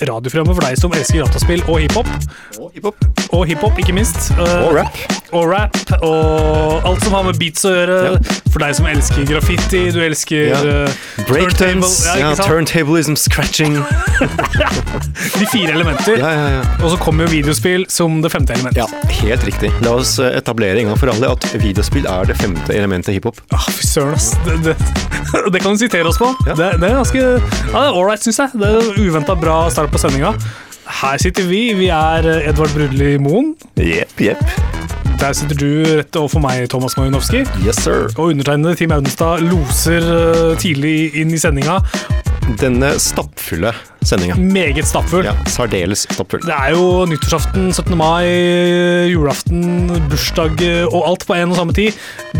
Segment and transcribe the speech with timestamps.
[0.00, 2.08] Radioprogrammet for deg som elsker dataspill og hiphop.
[2.58, 3.04] Og hiphop.
[3.34, 4.32] Og hiphop, ikke minst.
[4.34, 4.96] Uh, Og rap.
[5.34, 5.76] Og rap.
[6.02, 7.98] Og alt som har med beats å gjøre.
[8.08, 8.40] Ja.
[8.54, 10.60] For deg som elsker graffiti, du elsker Ja.
[10.86, 12.02] uh, Breakdance.
[12.04, 13.78] turntable, Ja, turntablism, scratching.
[15.38, 16.18] De fire elementer.
[16.18, 16.62] Ja, ja, ja.
[16.84, 18.82] Og så kommer jo videospill som det femte elementet.
[18.82, 18.86] ja,
[19.22, 19.70] helt riktig.
[19.84, 23.18] La oss eh, etablere en gang for alle at videospill er det femte elementet i
[23.18, 23.40] hiphop.
[23.54, 24.32] Ah, Fy søren, ass.
[24.46, 24.76] Det, det,
[25.54, 26.30] det kan du sitere oss på.
[26.46, 28.54] Det, det er ganske ja, ålreit, syns jeg.
[28.60, 30.34] Det er Uventa bra start på sendinga.
[31.00, 31.62] Her sitter vi.
[31.78, 33.54] Vi er eh, Edvard Brudli Moen.
[33.80, 34.44] Jepp, jepp.
[35.20, 37.44] Der sitter du rett overfor meg, Thomas Malinowski.
[37.64, 38.10] Yes, sir.
[38.18, 41.78] Og undertegnede Team Audenstad loser eh, tidlig inn i sendinga.
[42.60, 43.72] Denne stappfulle
[44.08, 44.36] sendinga.
[44.38, 45.26] Meget stappfull.
[45.28, 46.44] Ja, særdeles stappfull.
[46.44, 47.96] Det er jo nyttårsaften, 17.
[47.98, 48.24] mai,
[49.12, 51.96] julaften, bursdag eh, og alt på en og samme tid.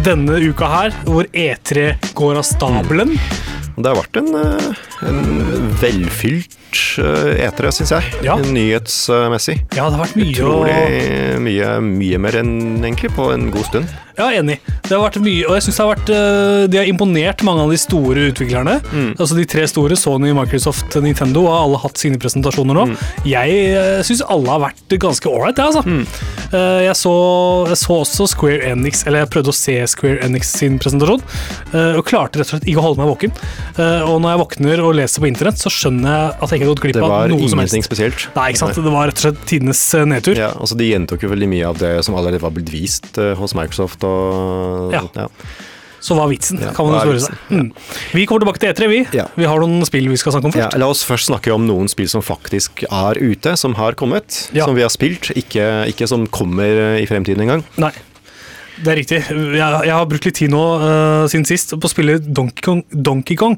[0.07, 3.17] Denne uka her, hvor E3 går av stabelen.
[3.75, 6.55] Det har vært en, eh, en velfylt
[7.03, 8.13] eh, etere, syns jeg.
[8.23, 8.37] Ja.
[8.39, 9.57] Nyhetsmessig.
[9.75, 13.91] Ja, det har vært mye Utrolig mye, mye mer enn egentlig på en god stund.
[14.15, 14.61] Ja, enig.
[14.87, 17.73] Det har vært mye, og jeg synes det har vært De har imponert mange av
[17.75, 18.77] de store utviklerne.
[19.19, 22.87] Altså De tre store, Sony, Microsoft, Nintendo, har alle hatt sine presentasjoner nå.
[23.29, 25.83] Jeg uh, syns alle har vært ganske ålreit, jeg, altså.
[25.85, 26.05] Mm.
[26.85, 27.15] jeg, så,
[27.71, 31.23] jeg så også Square Enix, eller jeg prøvde å se Square Enix sin presentasjon,
[31.73, 33.35] eh, og klarte rett og slett ikke å holde meg våken.
[33.75, 36.67] Eh, og når jeg våkner og leser på internett, så skjønner jeg at jeg ikke
[36.67, 37.77] har gått glipp av noe som helst.
[37.77, 38.27] ingenting spesielt.
[38.39, 38.81] Nei, ikke sant?
[38.87, 40.41] Det var rett og slett tidenes eh, nedtur.
[40.41, 43.35] Ja, altså De gjentok jo veldig mye av det som allerede var blitt vist eh,
[43.39, 44.07] hos Microsoft.
[44.07, 45.07] og Ja.
[45.17, 45.29] ja.
[46.05, 47.37] Så hva er vitsen, Ja, kan man spørre seg.
[47.49, 47.69] Mm.
[48.13, 48.99] Vi kommer tilbake til E3, vi.
[49.17, 49.25] Ja.
[49.41, 50.77] Vi har noen spill vi skal snakke om først.
[50.83, 54.29] la oss først snakke om noen spill som faktisk er ute, som har kommet.
[54.53, 57.65] Som vi har spilt, ikke, ikke som kommer i fremtiden engang.
[57.81, 57.95] Nei.
[58.75, 59.21] Det er riktig.
[59.31, 62.83] Jeg, jeg har brukt litt tid nå uh, siden sist på å spille Donkey Kong,
[62.91, 63.55] Donkey Kong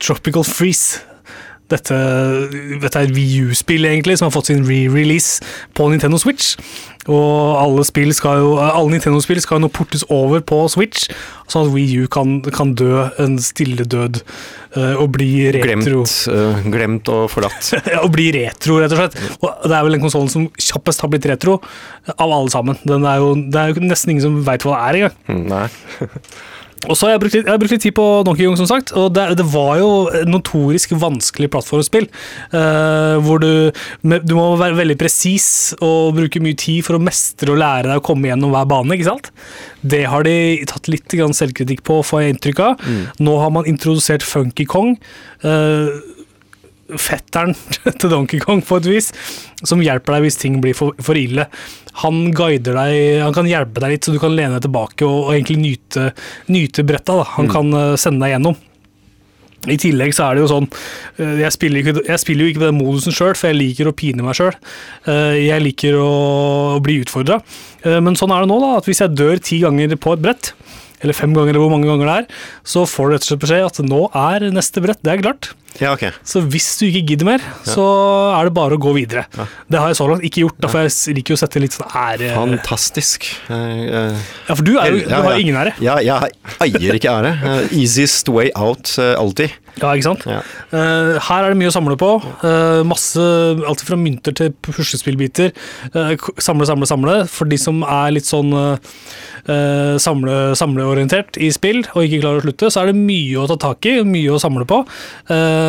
[0.00, 1.04] Tropical Freeze.
[1.70, 1.96] Dette,
[2.82, 5.44] dette er et VU-spill egentlig, som har fått sin re-release
[5.78, 6.56] på Nintendo Switch.
[7.08, 11.06] Og alle, jo, alle Nintendo-spill skal jo nå portes over på Switch,
[11.48, 16.04] sånn at Wii U kan, kan dø en stille død eh, og bli retro.
[16.04, 17.72] Glemt, uh, glemt og forlatt.
[17.90, 19.18] Ja, og bli retro, rett og slett.
[19.40, 21.56] Og det er vel den konsollen som kjappest har blitt retro
[22.12, 22.78] av alle sammen.
[22.84, 25.20] Den er jo, det er jo nesten ingen som veit hva det er engang.
[25.32, 25.66] Mm, Nei.
[26.88, 28.68] Og så har jeg brukt litt, jeg har brukt litt tid på Donkey Kong, som
[28.70, 28.92] sagt.
[28.96, 29.90] Og det, det var jo
[30.28, 32.08] notorisk vanskelig plattformspill.
[32.54, 33.50] Uh, hvor du,
[34.00, 35.48] du må være veldig presis
[35.84, 38.96] og bruke mye tid for å mestre og lære deg å komme gjennom hver bane.
[38.96, 39.32] ikke sant?
[39.80, 40.36] Det har de
[40.70, 42.88] tatt litt grann selvkritikk på, får jeg inntrykk av.
[43.20, 44.96] Nå har man introdusert Funky Kong.
[45.44, 46.00] eh,
[46.98, 47.54] fetteren
[48.00, 49.10] til Donkey Kong på et vis,
[49.62, 51.46] som hjelper deg hvis ting blir for, for ille.
[52.04, 55.28] Han guider deg, han kan hjelpe deg litt, så du kan lene deg tilbake og,
[55.28, 56.10] og egentlig nyte,
[56.50, 57.20] nyte bretta.
[57.20, 57.28] Da.
[57.36, 58.58] Han kan eh, sende deg gjennom.
[59.68, 60.66] I tillegg så er det jo sånn
[61.20, 63.90] eh, Jeg spiller, ikke, jeg spiller jo ikke på den modusen sjøl, for jeg liker
[63.90, 64.54] å pine meg sjøl.
[65.36, 67.40] Jeg liker å bli utfordra.
[67.84, 70.54] Men sånn er det nå, da, at hvis jeg dør ti ganger på et brett,
[71.00, 72.28] eller fem ganger, eller hvor mange ganger det er,
[72.66, 75.52] så får du rett og slett beskjed at nå er neste brett, det er klart.
[75.78, 76.02] Ja, ok.
[76.26, 77.84] Så hvis du ikke gidder mer, så
[78.34, 79.22] er det bare å gå videre.
[79.70, 81.76] Det har jeg så langt ikke gjort, da, for jeg liker jo å sette litt
[81.76, 83.28] sånn ære Fantastisk.
[83.48, 84.18] Eh,
[84.50, 85.40] Ja, for du, er jo, du ja, har ja.
[85.44, 85.72] ingen ære.
[85.84, 86.34] Ja, jeg
[86.66, 87.32] eier ikke ære.
[87.70, 89.54] Easiest way out, eh, alltid.
[89.80, 90.26] Ja, ikke sant?
[90.28, 90.40] Ja.
[90.74, 92.10] Eh, her er det mye å samle på.
[92.90, 93.22] Masse,
[93.70, 95.54] Alt fra mynter til puslespillbiter.
[96.42, 97.16] Samle, samle, samle.
[97.30, 98.50] For de som er litt sånn
[100.00, 103.56] samle, samleorientert i spill og ikke klarer å slutte, så er det mye å ta
[103.62, 104.82] tak i, mye å samle på.
[105.32, 105.59] Eh,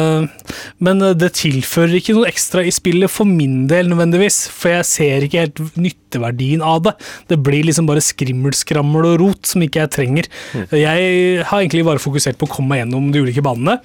[0.81, 5.25] men det tilfører ikke noe ekstra i spillet for min del nødvendigvis, for jeg ser
[5.27, 6.95] ikke helt nytteverdien av det.
[7.31, 10.31] Det blir liksom bare skrimmelskrammel og rot som ikke jeg trenger.
[10.75, 13.79] Jeg har egentlig bare fokusert på å komme meg gjennom de ulike banene.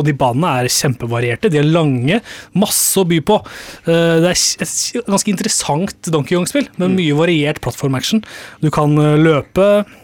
[0.00, 2.20] Og de banene er kjempevarierte, de er lange,
[2.56, 3.36] masse å by på.
[3.84, 8.22] Eh, Det er et ganske interessant Donkey Kong-spill, med mye variert plattform-action.
[8.64, 9.98] Du kan eh, løpe eh,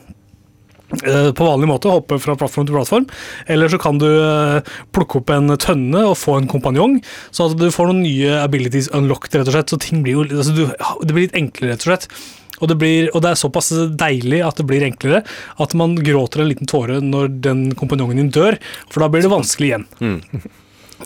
[0.89, 3.07] på vanlig måte, hoppe fra plattform til plattform.
[3.51, 6.99] Eller så kan du eh, plukke opp en tønne og få en kompanjong,
[7.35, 9.75] så at du får noen nye abilities unlocked, rett og slett.
[9.75, 10.65] Så ting blir jo, altså du,
[11.05, 12.09] det blir litt enklere, rett og slett.
[12.59, 13.69] Og det, blir, og det er såpass
[14.01, 15.21] deilig at det blir enklere,
[15.63, 18.59] at man gråter en liten tåre når den kompanjongen din dør,
[18.91, 19.85] for da blir det vanskelig igjen.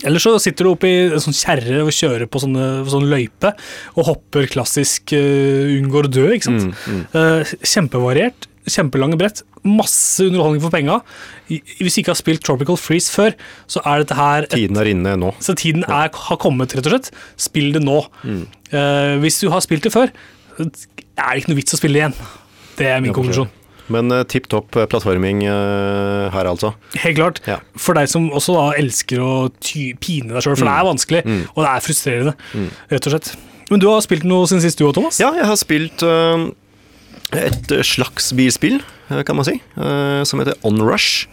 [0.01, 3.51] Eller så sitter du oppe i en sånn kjerre og kjører på sånne, sånn løype
[3.93, 6.71] og hopper klassisk uh, unngår å dø, ikke sant.
[6.89, 10.99] Mm, Eh, kjempevariert, kjempelange brett, masse underholdning for penga.
[11.49, 13.37] Hvis du ikke har spilt Tropical Freeze før,
[13.71, 15.33] så er dette her et Tiden er inne nå.
[15.43, 17.11] Så tiden er, har kommet, rett og slett.
[17.41, 18.01] Spill det nå.
[18.73, 20.13] Eh, hvis du har spilt det før,
[20.59, 22.17] er det ikke noe vits å spille det igjen.
[22.79, 23.51] Det er min konklusjon.
[23.93, 26.73] Men uh, tipp topp eh, plattforming uh, her, altså.
[27.03, 27.41] Helt klart.
[27.49, 27.59] Ja.
[27.77, 31.23] For deg som også da elsker å pine deg sjøl, for det er vanskelig,
[31.53, 32.35] og det er frustrerende,
[32.93, 33.33] rett og slett.
[33.73, 35.21] Men du har spilt noe siden sist du òg, Thomas?
[35.23, 36.49] Ja, jeg har spilt uh,
[37.37, 38.81] et slags bilspill,
[39.27, 41.29] kan man si, eh, som heter Onrush.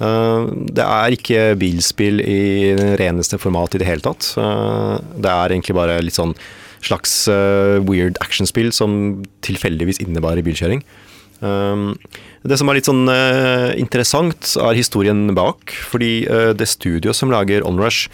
[0.00, 4.32] Uh, det er ikke bilspill i reneste format i det hele tatt.
[4.32, 6.32] Det er egentlig bare litt sånn
[6.80, 7.12] slags
[7.84, 10.80] weird actionspill som tilfeldigvis innebærer bilkjøring.
[11.40, 13.04] Det som er litt sånn
[13.76, 15.76] interessant, er historien bak.
[15.92, 16.24] Fordi
[16.56, 18.08] det studioet som lager Onrush,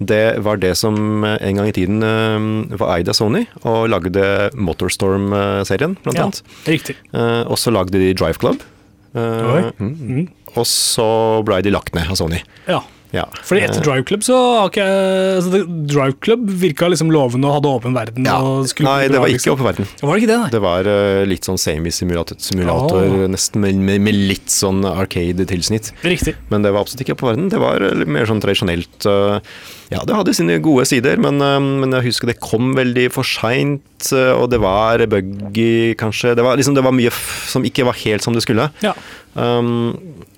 [0.00, 3.88] det var det som uh, en gang i tiden uh, var eid av Sony, og
[3.92, 6.42] lagde Motorstorm-serien, blant Ja, annet.
[6.68, 6.96] riktig.
[7.12, 8.64] Uh, og så lagde de Drive Club.
[9.12, 9.74] Mm.
[9.82, 10.26] Mm.
[10.54, 11.10] Og så
[11.44, 12.40] ble de lagt ned av Sony.
[12.70, 12.80] Ja.
[13.10, 13.24] Ja.
[13.42, 17.72] Fordi etter Drive Club så har ikke altså, Drive Club virka liksom lovende og hadde
[17.72, 18.28] åpen verden.
[18.28, 18.38] ja.
[18.86, 19.56] Nei, det var ikke liksom.
[19.56, 19.88] oppe verden.
[19.98, 20.52] Var det ikke det, nei?
[20.54, 22.38] Det var uh, litt sånn semi-simulator,
[22.70, 23.26] oh.
[23.30, 25.90] Nesten med, med, med litt sånn arcade-tilsnitt.
[26.06, 26.36] Riktig.
[26.54, 27.50] Men det var absolutt ikke åpen verden.
[27.52, 29.10] Det var mer sånn tradisjonelt.
[29.10, 29.42] uh,
[29.90, 33.26] Ja, det hadde sine gode sider, men, uh, men jeg husker det kom veldig for
[33.26, 36.36] seint, uh, og det var buggy, kanskje.
[36.38, 37.10] Det var, liksom, det var mye
[37.50, 38.70] som ikke var helt som det skulle.
[38.86, 38.94] Ja.
[39.34, 39.90] Um,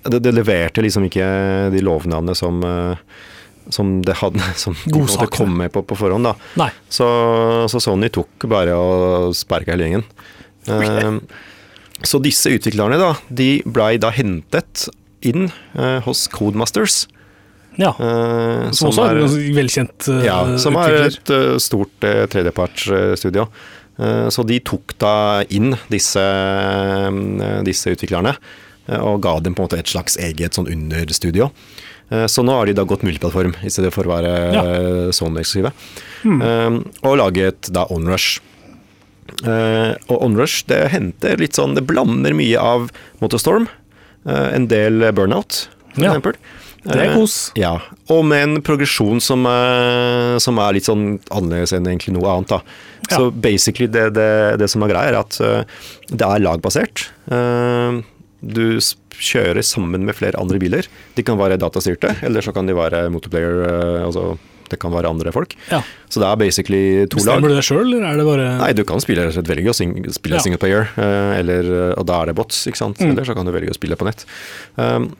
[0.03, 1.27] det, det leverte liksom ikke
[1.73, 2.59] de lovnadene som,
[3.71, 6.27] som det hadde Som måtte komme med på, på forhånd.
[6.27, 6.35] da.
[6.59, 6.71] Nei.
[6.91, 7.07] Så,
[7.71, 10.07] så Sony tok bare og sparka hele gjengen.
[10.67, 11.21] Um,
[12.03, 14.87] så disse utviklerne da, de blei da hentet
[15.23, 15.47] inn
[15.77, 17.05] eh, hos Codemasters.
[17.81, 17.93] Ja.
[17.97, 23.47] Uh, Som også er en velkjent uh, ja, som er et uh, stort uh, tredjepartsstudio.
[24.33, 26.21] Så de tok da inn disse,
[27.61, 28.31] disse utviklerne
[29.05, 31.51] og ga dem på en måte et slags eget sånn understudio.
[32.25, 34.63] Så nå har de da gått multiplattform i stedet for å være ja.
[35.13, 35.71] Sony-eksklusive.
[36.23, 36.41] Hmm.
[36.41, 38.41] Um, Og laget da Onrush.
[39.45, 42.89] Uh, og Onrush det henter litt sånn Det blander mye av
[43.21, 43.69] Motorstorm,
[44.23, 46.13] Uh, en del Burnout, for Ja.
[46.13, 46.37] eksempel.
[46.83, 47.51] Det er Eh, kos.
[47.55, 47.77] Ja,
[48.11, 52.49] og med en progresjon som, eh, som er litt sånn annerledes enn egentlig noe annet.
[52.49, 52.61] da.
[53.09, 53.17] Ja.
[53.17, 55.63] Så basically det, det, det som er greia, er at eh,
[56.11, 57.07] det er lagbasert.
[58.43, 58.65] Du
[59.23, 60.87] kjører sammen med flere andre biler.
[61.15, 64.33] De kan være datastyrte, eller så kan de være multiplayer, eh, altså
[64.71, 65.53] det kan være andre folk.
[65.69, 65.81] Ja.
[66.09, 67.37] Så det er basically to lag.
[67.37, 69.51] Bestemmer du det sjøl, eller er det bare Nei, du kan spille rett og slett
[69.51, 70.41] velge å sing spille Ja.
[70.41, 72.97] single player, eller, og da er det bots, ikke sant.
[72.99, 73.11] Mm.
[73.11, 74.25] Eller så kan du velge å spille på nett.
[74.75, 75.11] Um,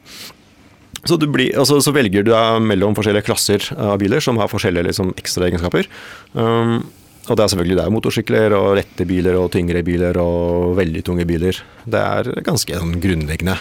[1.08, 4.88] så, blir, altså, så velger du da mellom forskjellige klasser av biler som har forskjellige
[4.88, 5.88] liksom, ekstra egenskaper.
[6.32, 6.82] Um,
[7.24, 11.04] og det er selvfølgelig det er motorsykler og rette biler og tyngre biler og veldig
[11.06, 11.60] tunge biler.
[11.88, 13.56] Det er ganske sånn, grunnleggende,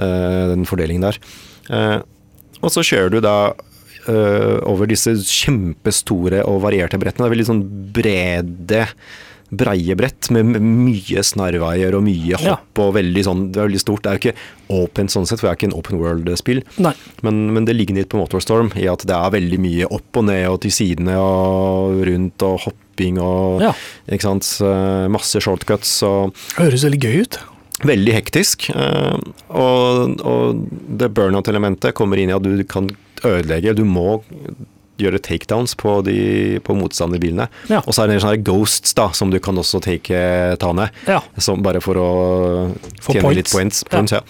[0.00, 1.20] uh, den fordelingen der.
[1.68, 1.98] Uh,
[2.60, 7.24] og så kjører du da uh, over disse kjempestore og varierte brettene.
[7.24, 7.64] Det er veldig sånn
[7.96, 8.84] brede,
[9.50, 14.02] breie brett med mye snarveier og mye hopp og veldig sånn, det er veldig stort.
[14.04, 16.60] Det er jo ikke åpent sånn sett, for det er ikke en open world-spill.
[17.24, 20.26] Men, men det ligner litt på Motorstorm i at det er veldig mye opp og
[20.28, 23.72] ned og til sidene og rundt og hopping og Ja.
[24.10, 24.50] ikke sant?
[25.14, 27.38] Masse shortcuts og Høres veldig gøy ut.
[27.88, 28.68] veldig hektisk.
[28.74, 29.16] eh,
[29.48, 30.64] Og, og
[30.98, 32.90] det burnout-elementet kommer inn i at du kan
[33.24, 34.20] ødelegge, du må
[34.98, 36.16] gjøre takedowns på, de,
[36.66, 37.46] på motstanderbilene.
[37.70, 37.80] Ja.
[37.86, 40.22] Og så er det en sånn ghosts da, som du kan også take,
[40.58, 40.90] ta ned.
[41.08, 41.20] Ja.
[41.38, 42.08] Som bare for å
[43.00, 43.36] For tjene points.
[43.38, 43.84] litt points.
[43.92, 44.22] points ja.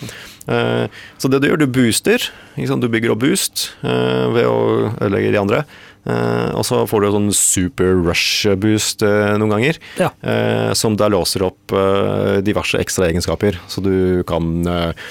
[0.49, 0.87] Uh,
[1.21, 2.23] så det du gjør, du booster.
[2.57, 4.59] Du bygger opp boost uh, ved å
[4.97, 5.63] ødelegge de andre.
[6.09, 10.09] Uh, og så får du sånn super rush-boost eh, noen ganger, Ja.
[10.25, 13.59] eh, som da låser opp eh, diverse ekstra egenskaper.
[13.69, 15.11] Så du kan eh,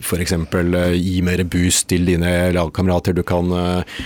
[0.00, 0.32] f.eks.
[0.32, 3.14] Uh, gi mer boost til dine lagkamerater.
[3.16, 4.00] Du kan eh,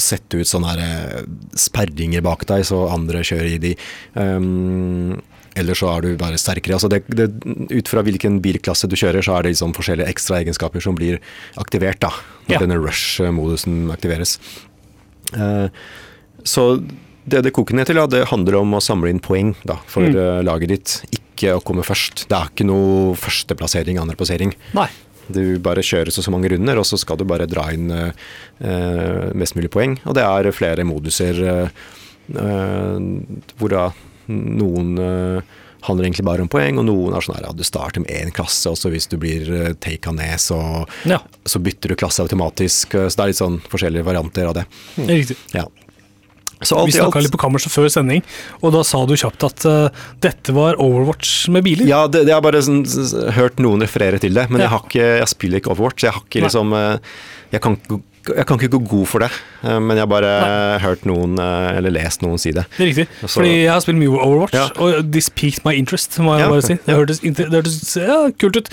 [0.00, 1.22] sette ut sånne eh,
[1.58, 3.72] sperringer bak deg, så andre kjører i de.
[4.16, 5.20] Um,
[5.54, 6.74] eller så er du bare sterkere.
[6.78, 7.28] Altså det, det,
[7.70, 11.20] ut fra hvilken bilklasse du kjører, så er det liksom forskjellige ekstra egenskaper som blir
[11.60, 12.00] aktivert.
[12.02, 12.10] da,
[12.48, 12.60] når Ja.
[12.64, 14.38] denne rush-modusen aktiveres.
[15.34, 15.68] Uh,
[16.44, 16.82] så
[17.24, 20.02] det det koker ned til, ja, det handler om å samle inn poeng da, for
[20.04, 20.16] Mm.
[20.16, 21.02] eh, laget ditt.
[21.10, 22.24] Ikke å komme først.
[22.30, 24.54] Det er ikke noe førsteplassering, andreplassering.
[24.78, 24.88] Nei.
[25.28, 28.10] Du bare kjører så, så mange runder, og så skal du bare dra inn eh,
[28.60, 29.98] eh, mest mulig poeng.
[30.04, 31.84] Og det er flere moduser eh,
[32.36, 32.98] eh,
[33.60, 33.86] hvor da
[34.28, 38.00] noen eh, handler egentlig bare om poeng, og noen er sånn her, ja, du starter
[38.04, 40.56] med én klasse, og så hvis du blir uh, taka ned, så,
[41.04, 42.94] Ja, så bytter du klasse automatisk.
[42.96, 44.64] eh, Så det er litt sånn forskjellige varianter av det.
[45.04, 45.36] er riktig.
[45.52, 45.66] Ja.
[46.62, 48.22] Så Vi snakka litt på kammerset før sending,
[48.62, 49.88] og da sa du kjapt at uh,
[50.20, 51.86] dette var Overwatch med biler.
[51.90, 52.84] Ja, det, det har bare sånn,
[53.36, 54.66] hørt noen referere til det, men Ja.
[54.68, 56.04] jeg, har ikke, jeg spiller ikke Overwatch.
[56.06, 56.98] Jeg har ikke liksom eh,
[57.52, 57.76] jeg kan,
[58.24, 59.30] jeg kan ikke gå god for det,
[59.62, 60.32] eh, men jeg har bare
[60.82, 62.64] hørt noen, eller lest noen si det.
[62.78, 63.08] Det er riktig.
[63.24, 64.68] Så- Fordi jeg har spilt mye Overwatch, Ja.
[64.78, 66.74] og this piqued my interest, må jeg Ja, bare si.
[66.74, 66.96] Det ja.
[67.00, 68.70] hørtes, det hørtes kult ut.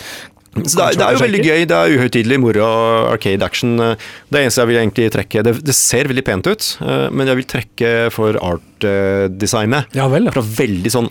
[0.51, 2.65] Så det, det er jo veldig gøy, det er uhøytidelig, moro
[3.13, 3.77] arcade action.
[3.79, 3.96] Eh,
[4.29, 7.39] Det eneste jeg vil egentlig trekke Det, det ser veldig pent ut, eh, men jeg
[7.39, 9.88] vil trekke for art-designet.
[9.96, 10.34] Ja vel, ja.
[10.36, 11.08] Fra veldig sånn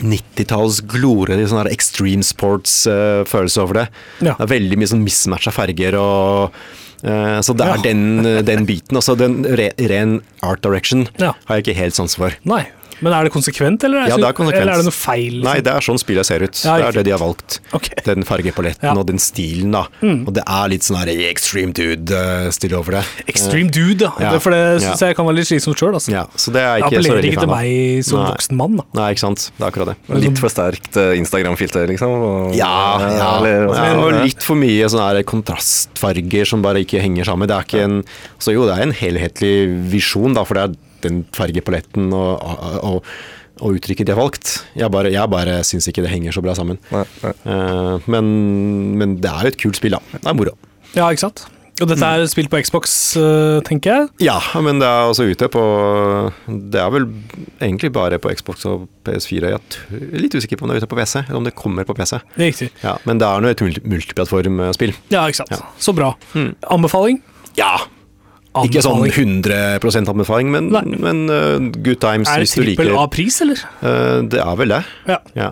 [0.00, 3.86] 90-talls glorete sånn extreme sports-følelse over det.
[4.24, 4.34] Ja.
[4.38, 6.54] Det er veldig mye sånn mismatcha farger og
[7.04, 7.82] eh, Så det er Ja.
[7.84, 8.96] den, den biten.
[9.00, 11.32] Altså den re, ren art direction Ja.
[11.48, 12.36] har jeg ikke helt sans for.
[12.44, 12.66] Nei.
[13.02, 14.60] Men er det konsekvent, eller er, Ja, det er konsekvent.
[14.62, 15.32] Eller er det noe feil?
[15.40, 15.44] liksom?
[15.48, 16.56] Nei, det er sånn spillet ser ut.
[16.64, 17.60] Ja, det er det de har valgt.
[17.72, 17.96] Okay.
[18.04, 18.92] Den fargepaletten Ja.
[18.94, 18.98] Mm.
[18.98, 19.86] og den stilen, da.
[20.02, 23.04] Og det er litt sånn her extreme dude-stil over det.
[23.26, 24.32] Extreme dude, ja.
[24.32, 24.38] Ja.
[24.38, 24.90] For det Ja.
[24.92, 25.94] syns jeg kan være litt slitsomt sjøl.
[25.94, 26.10] Altså.
[26.12, 28.30] Ja, så det er Det jeg ikke appellerer ikke til meg som Nei.
[28.32, 28.76] voksen mann.
[28.76, 28.84] Da.
[29.00, 29.50] Nei, ikke sant.
[29.58, 30.20] Det er akkurat det.
[30.20, 32.08] Litt for sterkt eh, Instagram-filter, liksom?
[32.10, 36.82] Og, Ja, ja, eller hva ja, skal og litt for mye sånne kontrastfarger som bare
[36.84, 37.48] ikke henger sammen.
[37.48, 38.04] Det er ikke en
[38.38, 40.76] Så jo, det er en helhetlig visjon, da, for det er
[41.06, 43.12] den fargepaletten og, og, og,
[43.60, 44.54] og uttrykket de har valgt.
[44.78, 46.78] Jeg bare, jeg bare syns ikke det henger så bra sammen.
[46.92, 47.32] Nei, nei.
[47.44, 48.34] Uh, men,
[49.00, 50.02] men det er jo et kult spill, da.
[50.18, 50.56] Det er moro.
[50.96, 51.46] Ja, ikke sant?
[51.80, 54.08] Og dette er spilt på Xbox, øh, tenker jeg.
[54.26, 55.62] Ja, men det er også ute på
[56.44, 57.06] Det er vel
[57.56, 59.48] egentlig bare på Xbox og PS4.
[59.54, 61.86] Jeg er litt usikker på om det er ute på PC, eller om det kommer
[61.88, 62.18] på PC.
[62.36, 62.68] Riktig.
[62.84, 64.92] Ja, Men det er nå et multi- multiplattformspill.
[65.08, 65.54] Ja, ikke sant.
[65.56, 65.62] Ja.
[65.80, 66.12] Så bra.
[66.36, 66.52] Mm.
[66.76, 67.22] Anbefaling?
[67.56, 67.78] Ja!
[68.66, 69.42] Ikke sånn Anbefaling.
[69.46, 73.60] 100 anbefaling, men, men uh, good times hvis du liker Er det trippel A-pris, eller?
[73.78, 74.80] Uh, Det er vel det.
[75.06, 75.50] Ja, Ja.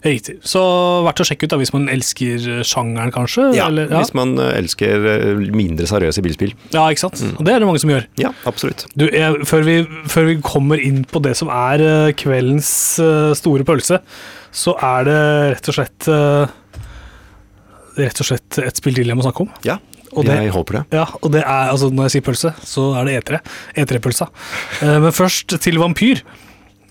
[0.00, 0.38] riktig.
[0.48, 0.62] Så
[1.04, 3.50] verdt å sjekke ut da, hvis man elsker sjangeren, kanskje?
[3.58, 4.00] ja, eller, ja.
[4.00, 5.04] Hvis man elsker
[5.52, 6.54] mindre seriøse bilspill.
[6.72, 7.20] ja, ikke sant.
[7.20, 7.34] Mm.
[7.36, 8.06] Og det er det mange som gjør.
[8.16, 8.86] Ja, absolutt.
[8.96, 9.76] Du, jeg, før, vi,
[10.08, 12.72] før vi kommer inn på det som er kveldens
[13.36, 14.00] store pølse,
[14.50, 15.20] så er det
[15.52, 16.08] rett og slett
[18.00, 19.48] Rett og slett et spill til jeg må snakke om.
[19.66, 19.74] Ja,
[20.12, 20.84] Og det- jeg håper det.
[20.92, 23.40] Ja, og det er, altså Når jeg sier pølse, så er det E3.
[23.76, 24.28] E3-pølsa.
[24.82, 26.22] Eh, men først til Vampyr.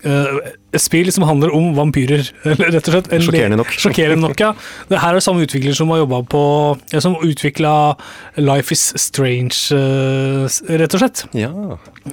[0.02, 0.38] Eh,
[0.72, 3.12] et spill som handler om vampyrer, rett og slett.
[3.12, 3.66] en Sjokkerende nok.
[3.76, 4.54] Sjokkerende nok, ja.
[4.88, 7.98] Det her er samme utvikler som har jobba på Som utvikla
[8.38, 10.46] Life Is Strange, eh,
[10.80, 11.24] rett og slett.
[11.36, 11.50] Ja.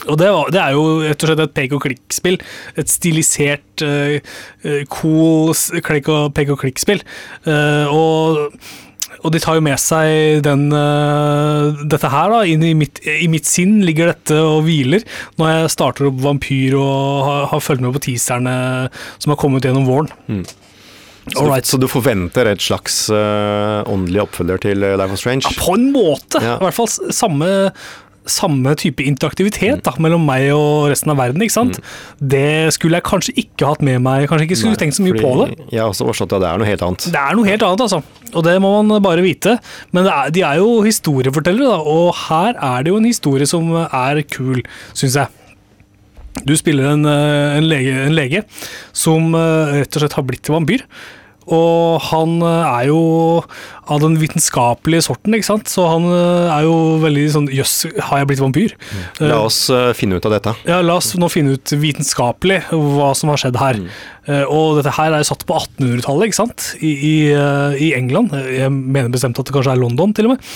[0.09, 2.41] Og det, var, det er jo rett og slett et pek og klikk-spill.
[2.75, 3.85] Et stilisert,
[4.91, 5.53] cool
[5.87, 7.05] pek og klikk-spill.
[7.47, 8.59] Og,
[9.24, 12.43] og de tar jo med seg den, uh, dette her, da.
[12.47, 15.03] Inn i mitt, I mitt sinn ligger dette og hviler
[15.39, 18.55] når jeg starter opp Vampyr og har, har fulgt med på teaserne
[19.17, 20.12] som har kommet gjennom våren.
[21.27, 21.65] Så, Alright.
[21.65, 25.43] du, så du forventer et slags uh, åndelig oppfølger til uh, Life of Strange?
[25.43, 26.39] Ja, på en måte.
[26.39, 26.55] Ja.
[26.55, 27.50] I hvert fall samme,
[28.31, 31.43] samme type interaktivitet da, mellom meg og resten av verden.
[31.43, 31.79] ikke sant?
[32.19, 34.27] Det skulle jeg kanskje ikke hatt med meg.
[34.29, 35.50] Kanskje ikke skulle Nei, tenkt så mye på det.
[35.74, 37.10] Jeg har også forstått at det er noe helt annet.
[37.13, 38.01] Det er noe helt annet, altså.
[38.34, 39.57] Og det må man bare vite.
[39.96, 43.50] Men det er, de er jo historiefortellere, da, og her er det jo en historie
[43.50, 44.63] som er kul,
[44.98, 45.34] syns jeg.
[46.46, 48.43] Du spiller en, eh, en, lege, en lege
[48.96, 50.84] som eh, rett og slett har blitt vampyr.
[51.47, 52.99] Og han eh, er jo
[53.87, 55.69] av den vitenskapelige sorten, ikke sant?
[55.71, 58.73] så han eh, er jo veldig sånn Jøss, har jeg blitt vampyr?
[59.21, 60.51] La Eh, oss uh, finne ut av dette.
[60.67, 63.79] ja, La oss nå finne ut vitenskapelig hva som har skjedd her.
[64.27, 66.65] Eh, og dette her er jo satt på 1800-tallet, ikke sant?
[66.83, 68.35] I, i, uh, I England.
[68.51, 70.51] Jeg mener bestemt at det kanskje er London, til og med.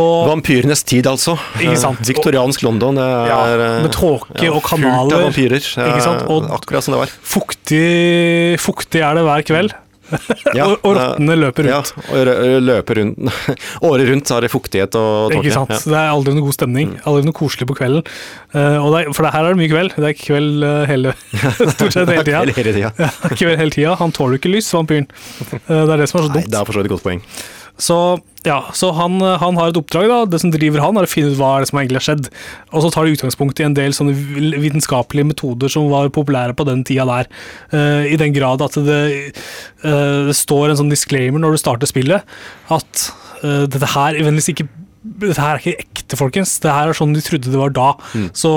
[0.00, 1.34] Og Vampyrenes tid, altså.
[1.60, 2.00] Ikke sant.
[2.08, 2.96] Viktoriansk London.
[3.04, 3.40] Er, Ja,
[3.84, 5.18] med tåke og Fullt kanaler.
[5.18, 5.60] av vampyrer.
[5.76, 6.24] Ja, Ikke sant?
[6.32, 7.12] Og- akkurat som det var.
[7.36, 9.76] fuktig, fuktig er det hver kveld.
[10.58, 12.10] Ja, og og rottene løper Ja, rundt.
[12.10, 13.30] og løper rundt
[13.90, 15.40] Året rundt så er det fuktighet og tåke.
[15.44, 15.70] Ikke sant?
[15.74, 15.80] Ja.
[15.84, 16.92] Det er aldri noe god stemning.
[17.06, 18.02] Aldri noe koselig på kvelden.
[18.54, 19.94] Eh, det for det her er det mye kveld.
[19.96, 21.14] Det er kveld eh, hele,
[21.76, 22.90] stort sett hele tida.
[22.90, 23.94] Ja, kveld hele tida.
[24.00, 25.08] Han tåler ikke lys, vampyren.
[25.52, 26.52] Eh, det er det som er så Nei, dumt.
[26.52, 27.24] det er for så vidt et godt poeng.
[27.80, 27.96] Så,
[28.44, 30.08] ja, så han, han har et oppdrag.
[30.10, 32.06] da, Det som driver han, er å finne ut hva er det som egentlig har
[32.08, 32.28] skjedd.
[32.70, 34.14] Og så tar de utgangspunkt i en del sånne
[34.60, 37.30] vitenskapelige metoder som var populære på den tida der.
[37.72, 39.00] Uh, I den grad at det,
[39.84, 42.36] uh, det står en sånn disclaimer når du starter spillet,
[42.70, 43.06] at
[43.42, 44.68] uh, dette her vennligst ikke
[45.00, 46.52] dette her er ikke ekte, folkens.
[46.60, 47.86] Det her er sånn de trodde det var da.
[48.12, 48.26] Mm.
[48.36, 48.50] Så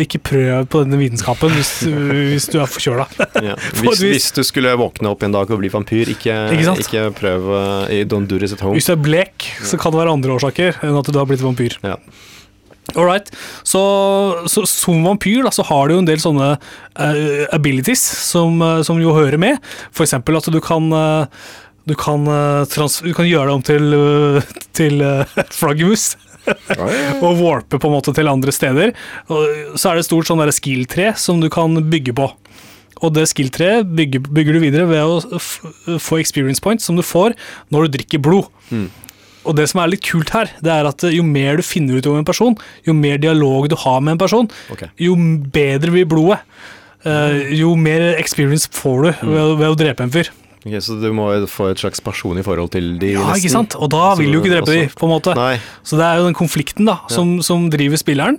[0.00, 3.08] ikke prøv på denne vitenskapen hvis, hvis du er forkjøla.
[3.44, 3.56] Ja.
[3.82, 7.48] Hvis, hvis- du skulle våkne opp en dag og bli vampyr, ikke, Ikke ikke prøv
[7.50, 8.78] uh, i Don't do this at home.
[8.78, 11.44] Hvis du er blek, så kan det være andre årsaker enn at du har blitt
[11.44, 11.76] vampyr.
[11.84, 11.98] Ja.
[12.94, 13.30] All right.
[13.64, 13.80] Så,
[14.50, 18.82] så som vampyr da, så har du jo en del sånne uh, abilities som, eh,
[18.86, 19.60] som jo hører med.
[19.96, 21.46] Eksempel at du kan eh,
[21.84, 25.24] du kan, eh, trans du kan gjøre det om til, eh, til uh,
[25.60, 26.14] flaggermus.
[27.24, 28.90] og warpe på en måte til andre steder.
[29.32, 32.26] Og så er det et stort sånn skill-tre som du kan bygge på.
[33.00, 37.32] Og det skill-treet bygger, bygger du videre ved å få experience points som du får
[37.72, 38.52] når du drikker blod.
[39.48, 42.12] Og det som er litt kult her, det er at jo mer du finner ut
[42.12, 44.92] om en person, jo mer dialog du har med en person, okay.
[45.00, 46.44] jo bedre blir blodet.
[47.04, 50.30] Uh, jo mer experience får du ved, ved å drepe en fyr.
[50.64, 53.42] Ok, så du må få et slags personlig forhold til de Ja, nesten?
[53.42, 53.74] ikke sant?
[53.76, 55.34] Og da vil du ikke drepe de, på en måte.
[55.36, 55.58] Nei.
[55.84, 58.38] Så det er jo den konflikten da, som, som driver spilleren,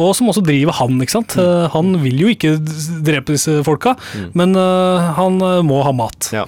[0.00, 0.96] og som også driver han.
[1.04, 1.36] ikke sant?
[1.36, 1.68] Mm.
[1.74, 2.54] han vil jo ikke
[3.04, 3.92] drepe disse folka,
[4.32, 6.30] men uh, han eh, må ha mat.
[6.32, 6.46] Ja.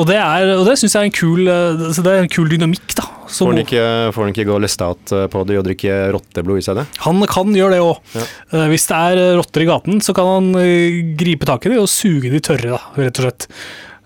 [0.00, 2.48] Og det, er, og det syns jeg er en kul, eh, det er en kul
[2.52, 2.94] dynamikk.
[2.96, 3.04] da.
[3.30, 3.82] som- Får han ikke,
[4.14, 6.86] får han ikke gå lestat eh, på det og drikke rotteblod i stedet?
[7.04, 8.00] Han kan gjøre det òg.
[8.16, 8.64] Ja.
[8.72, 11.78] hvis det er eh, rotter i gaten, så kan han eh, gripe tak i dem
[11.84, 13.46] og suge de tørre, da, rett og slett.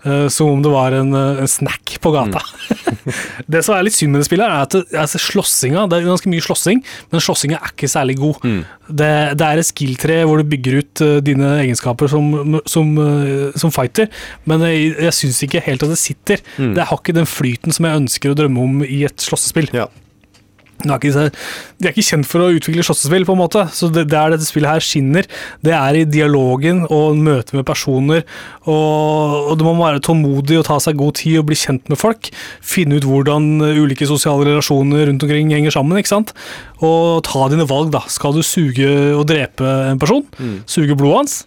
[0.05, 2.41] Eh, som om det var en, eh, en snack på gata.
[3.51, 6.29] det som er litt synd med det spillet, er at altså, slåssinga Det er ganske
[6.29, 8.45] mye slåssing, men slåssinga er ikke særlig god.
[8.85, 13.49] Det, det er et skill-tre hvor du bygger ut uh, dine egenskaper som, som, uh,
[13.57, 14.11] som fighter,
[14.45, 16.43] men jeg, jeg syns ikke helt at det sitter.
[16.57, 19.71] Det har ikke den flyten som jeg ønsker å drømme om i et slåssespill.
[19.73, 19.89] Ja.
[20.83, 21.29] Er, ikke,
[21.79, 23.63] de er ikke kjent for å utvikle slåssespill, på en måte.
[23.73, 25.29] Så det, der dette spillet her skinner,
[25.65, 28.25] det er i dialogen og møtet med personer.
[28.67, 32.01] Og, og du må være tålmodig og ta seg god tid og bli kjent med
[32.01, 32.29] folk.
[32.65, 35.97] Finne ut hvordan ulike sosiale relasjoner rundt omkring henger sammen.
[36.01, 36.35] ikke sant?
[36.83, 38.03] Og ta dine valg, da.
[38.11, 40.27] Skal du suge og drepe en person?
[40.69, 41.41] Suge blodet hans?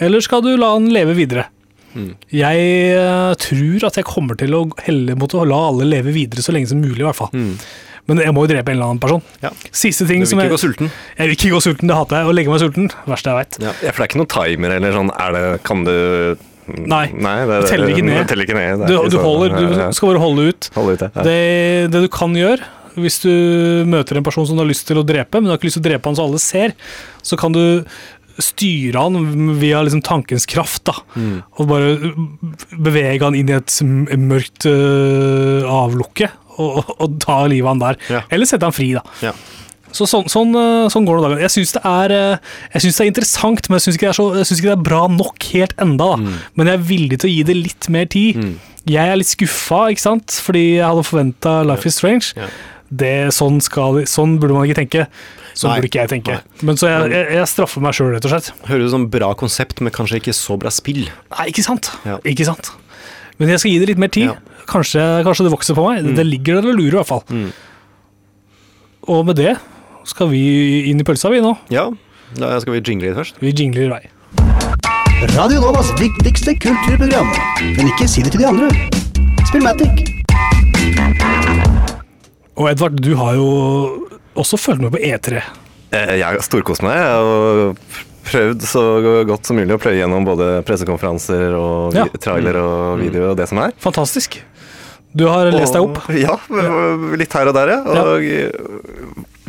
[0.00, 1.50] Eller skal du la han leve videre?
[2.30, 6.44] Jeg eh, tror at jeg kommer til å helle mot å la alle leve videre
[6.44, 7.32] så lenge som mulig, i hvert fall.
[8.08, 9.22] Men jeg må jo drepe en eller annen person.
[9.42, 9.50] Ja.
[9.70, 10.92] Siste ting Du vil som ikke jeg gå sulten?
[11.18, 12.30] Jeg vil ikke gå sulten, det hater jeg.
[12.30, 13.58] Å legge meg sulten, verste jeg veit.
[13.62, 13.74] Ja.
[13.84, 15.94] Ja, for det er ikke noen timer eller sånn Er det Kan du
[16.70, 18.18] Nei, Nei det, det teller ikke ned.
[18.20, 18.84] Det teller ikke ned.
[18.84, 20.68] det Du, du, holder, du skal bare holde ut.
[20.76, 21.24] Holde ut, ja.
[21.26, 21.40] Det,
[21.90, 22.68] det du kan gjøre,
[23.00, 23.32] hvis du
[23.90, 25.80] møter en person som du har lyst til å drepe, men du har ikke lyst
[25.80, 26.76] til å drepe han så alle ser,
[27.26, 27.64] så kan du
[28.40, 30.94] styre han via liksom tankens kraft, da.
[31.18, 31.40] Mm.
[31.60, 32.14] Og bare
[32.78, 33.80] bevege han inn i et
[34.20, 38.00] mørkt øh, avlukke, og, og, ta livet av han der.
[38.12, 38.22] Ja.
[38.32, 39.04] Eller sette han fri, da.
[39.24, 39.34] Ja.
[39.96, 41.40] Så sånn, sånn, øh, sånn går det dagen.
[41.42, 41.82] Jeg syns det,
[42.78, 46.12] synes det er interessant, men jeg syns ikke, ikke det er bra nok helt enda.
[46.12, 46.18] Da.
[46.20, 46.36] Mm.
[46.54, 48.44] Men jeg er villig til å gi det litt mer tid.
[48.88, 50.36] Jeg er litt skuffa, ikke sant?
[50.44, 52.32] fordi jeg hadde forventa Life is Strange.
[52.38, 52.48] Ja.
[52.90, 55.04] Det, sånn, skal, sånn burde man ikke tenke.
[55.54, 56.38] Sånn burde ikke jeg tenke.
[56.38, 56.66] Nei.
[56.66, 58.52] Men så jeg, jeg, jeg straffer meg sjøl, rett og slett.
[58.70, 61.04] Høres ut som bra konsept, men kanskje ikke så bra spill.
[61.34, 61.92] Nei, ikke sant?
[62.06, 62.18] Ja.
[62.26, 62.72] Ikke sant?
[63.40, 64.32] Men jeg skal gi det litt mer tid.
[64.32, 64.59] Ja.
[64.70, 66.06] Kanskje, kanskje det vokser på meg.
[66.16, 67.24] Det ligger der og lurer, i hvert fall.
[67.30, 67.50] Mm.
[69.10, 69.56] Og med det
[70.06, 70.42] skal vi
[70.90, 71.56] inn i pølsa, vi nå.
[71.74, 71.88] Ja,
[72.38, 73.40] da skal vi jingle litt først.
[73.42, 74.02] Vi jingler i vei.
[75.34, 77.28] Radio Novas viktigste kulturprogram.
[77.76, 78.70] Men ikke si det til de andre.
[79.50, 80.06] Spillmatic.
[82.60, 83.48] Og Edvard, du har jo
[84.38, 85.40] også fulgt med på E E3.
[85.92, 87.76] Eh, Jeg har storkost meg og
[88.30, 88.82] prøvd så
[89.26, 92.04] godt som mulig å pløye gjennom både pressekonferanser og Ja.
[92.20, 93.72] trailer og video og det som er.
[93.80, 94.38] Fantastisk.
[95.16, 95.98] Du har lest deg opp.
[96.08, 96.36] Og- Ja,
[97.18, 97.80] litt her og der, ja.
[97.82, 98.48] Og ja.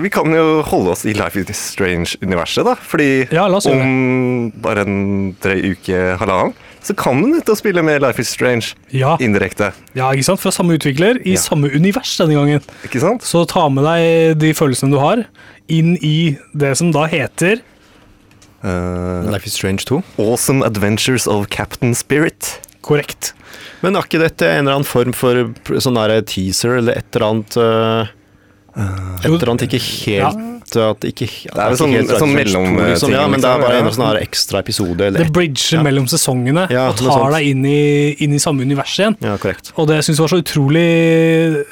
[0.01, 2.73] vi kan jo holde oss i Life is Strange-universet, da.
[2.75, 7.45] Fordi Ja, la oss gjøre om bare en drøy uke, halvannen, så kan du nødt
[7.45, 9.15] til å spille med Life is Strange Ja.
[9.21, 9.71] indirekte.
[9.93, 10.39] ja, ikke sant?
[10.41, 11.37] Fra samme utvikler, i Ja.
[11.39, 12.61] samme univers denne gangen.
[12.83, 13.21] Ikke sant?
[13.21, 15.25] Så ta med deg de følelsene du har,
[15.69, 17.61] inn i det som da heter
[18.63, 20.01] uh, Life is Strange 2.
[20.17, 22.59] awesome Adventures of Captain Spirit.
[22.81, 23.33] Korrekt.
[23.81, 27.27] Men er ikke dette en eller annen form for sånn der teaser, eller et eller
[27.31, 28.17] annet øh,
[28.71, 30.37] Et eller annet ikke helt
[30.71, 31.09] At det
[31.51, 34.61] at Det er sånn- sånn mellom, liksom, Ja, men det er bare en sånn ekstra
[34.63, 35.81] episode, eller Det bridger Ja.
[35.83, 39.17] mellom sesongene Ja, og tar deg inn i, inn i samme univers igjen.
[39.19, 39.73] Ja, korrekt.
[39.75, 41.65] Og det jeg var så utrolig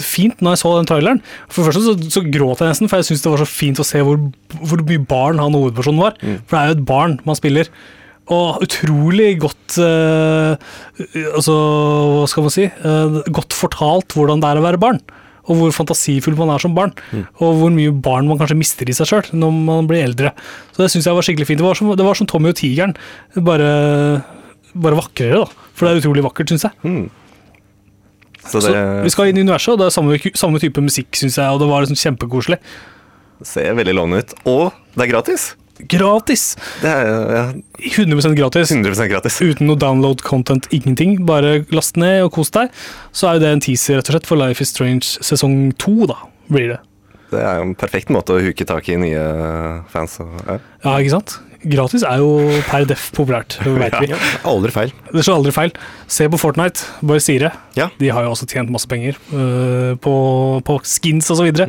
[0.00, 1.20] fint når jeg så den traileren.
[1.52, 3.84] For først så, så gråt jeg nesten, for jeg syns det var så fint å
[3.84, 4.16] se hvor,
[4.62, 6.16] hvor mye barn han hovedpersonen var.
[6.48, 7.68] For det er jo et barn man spiller.
[8.34, 10.58] Og utrolig godt eh,
[11.32, 12.66] Altså, hva skal man si?
[12.68, 15.00] eh, godt fortalt hvordan det er å være barn.
[15.48, 16.92] Og hvor fantasifull man er som barn.
[17.40, 20.34] Og hvor mye barn man kanskje mister i seg sjøl når man blir eldre.
[20.74, 21.62] Så det syns jeg var skikkelig fint.
[21.62, 22.92] Det var som, det var som Tommy og tigeren,
[23.46, 23.70] bare,
[24.76, 25.70] bare vakrere, da.
[25.72, 26.76] For det er utrolig vakkert, syns jeg.
[26.84, 27.08] Mm.
[28.48, 31.40] Så det vi skal inn i universet, og det er samme, samme type musikk, syns
[31.40, 31.48] jeg.
[31.48, 32.60] Og det var liksom kjempekoselig.
[33.46, 34.36] ser veldig lovende ut.
[34.52, 35.54] Og det er gratis!
[35.86, 36.56] Gratis!
[36.82, 37.44] Det er ja,
[37.92, 38.72] 100 gratis.
[38.74, 39.38] 100% gratis.
[39.44, 41.24] Uten noe download content, ingenting.
[41.28, 42.72] Bare last ned og kos deg.
[43.14, 46.06] Så er jo det en teaser rett og slett for Life is Strange sesong to,
[46.10, 46.18] da,
[46.50, 46.80] blir det.
[47.30, 49.22] Det er jo en perfekt måte å huke tak i nye
[49.92, 50.18] fans.
[50.20, 50.58] og- Ja.
[50.84, 51.38] Ja, ikke sant?
[51.66, 54.12] Gratis er jo per def populært, vet vi.
[54.46, 54.92] Aldri feil.
[55.10, 55.72] Det slår aldri feil.
[56.06, 57.50] Se på Fortnite, bare sier det.
[57.74, 57.88] Ja.
[57.98, 60.14] De har jo også tjent masse penger uh, på,
[60.64, 61.48] på skins osv.
[61.48, 61.66] videre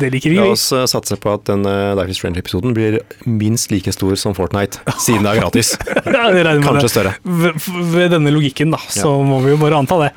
[0.00, 0.40] Det liker vi.
[0.40, 4.18] La oss uh, satse på at den uh, Life is Friendly-episoden blir minst like stor
[4.18, 5.76] som Fortnite, siden det er gratis.
[6.10, 6.90] Ja, Kanskje det.
[6.90, 7.12] større.
[7.22, 10.10] Ved, ved denne logikken, da, så må vi jo bare anta det.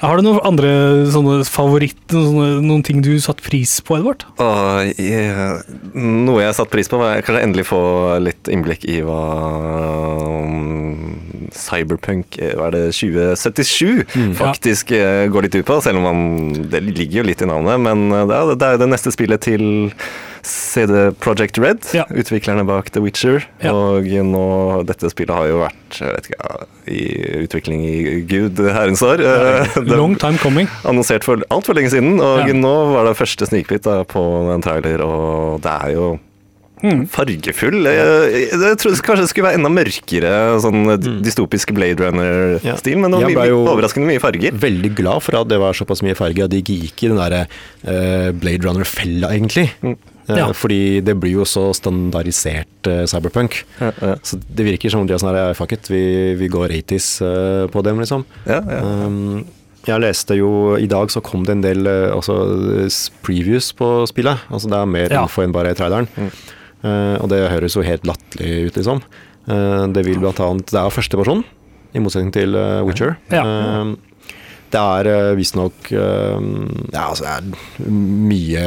[0.00, 0.70] Har du noen andre
[1.12, 4.24] sånne favoritter, sånne, noen ting du satte pris på, Edvard?
[4.40, 5.60] Uh, jeg,
[5.92, 7.80] noe jeg satte pris på, var kanskje endelig få
[8.24, 9.20] litt innblikk i hva
[10.40, 11.18] um,
[11.52, 14.32] Cyberpunk eh, hva er det, 2077 Mm.
[14.38, 15.26] faktisk ja.
[15.30, 15.76] går litt ut på.
[15.84, 17.80] Selv om man, det ligger jo litt i navnet.
[17.84, 19.64] Men eh, det er, det er jo det neste spillet til
[20.42, 22.04] CD Project Red, Ja.
[22.10, 23.44] utviklerne bak The Witcher.
[23.62, 23.72] Ja.
[23.74, 27.02] Og nå, dette spillet har jo vært jeg vet ikke, i
[27.44, 29.18] utvikling i gud herrens år.
[29.90, 30.68] Long time coming.
[30.84, 32.54] annonsert for altfor lenge siden, og Ja.
[32.54, 34.24] nå var det første snikbit på
[34.54, 36.18] en trailer, og det er jo
[36.80, 37.02] Mm.
[37.12, 37.84] fargefull.
[37.84, 40.30] Jeg, jeg trodde kanskje det skulle være enda mørkere,
[40.64, 40.86] sånn
[41.20, 44.56] dystopisk Blade Runner-stil, men det var Jeg mye, jo- overraskende mye farger.
[44.56, 47.42] Veldig glad for at det var såpass mye farger, at de gikk i den derre
[47.84, 49.66] uh, Blade Runner-fella, egentlig.
[49.84, 49.98] Mm.
[50.28, 50.48] Eh, Ja.
[50.54, 53.62] Fordi det blir jo så standardisert uh, cyberpunk.
[53.80, 54.14] Ja, ja.
[54.22, 57.08] Så det virker som om de er sånn her, fuck it, vi, vi går 80s
[57.24, 58.24] uh, på dem, liksom.
[58.46, 58.82] Ja, ja.
[59.06, 59.46] Um,
[59.88, 62.34] jeg leste jo I dag så kom det en del eh, altså,
[63.24, 64.42] previews på spillet.
[64.52, 66.04] Altså Det er mer info enn bare traileren.
[66.20, 69.00] Eh, og det høres jo helt latterlig ut, liksom.
[69.48, 71.40] Eh, det vil blant annet Det er første person,
[71.96, 73.16] i motsetning til eh, Witcher.
[73.32, 73.40] Ja.
[73.46, 73.94] Eh,
[74.70, 76.38] det er uh, visstnok uh,
[76.92, 78.64] Ja, altså det er mye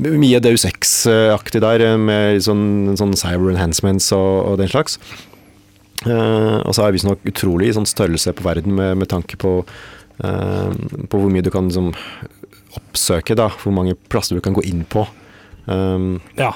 [0.00, 4.98] Mye Deus Ex-aktig der, eh, med sånn, sånn cyber enhancements og, og den slags.
[6.06, 9.58] Uh, og så er visstnok utrolig sånn størrelse på verden med, med tanke på,
[10.24, 10.70] uh,
[11.12, 11.92] på hvor mye du kan liksom,
[12.78, 13.50] oppsøke, da.
[13.60, 15.04] Hvor mange plasser du kan gå inn på.
[15.66, 16.54] Um, Ja.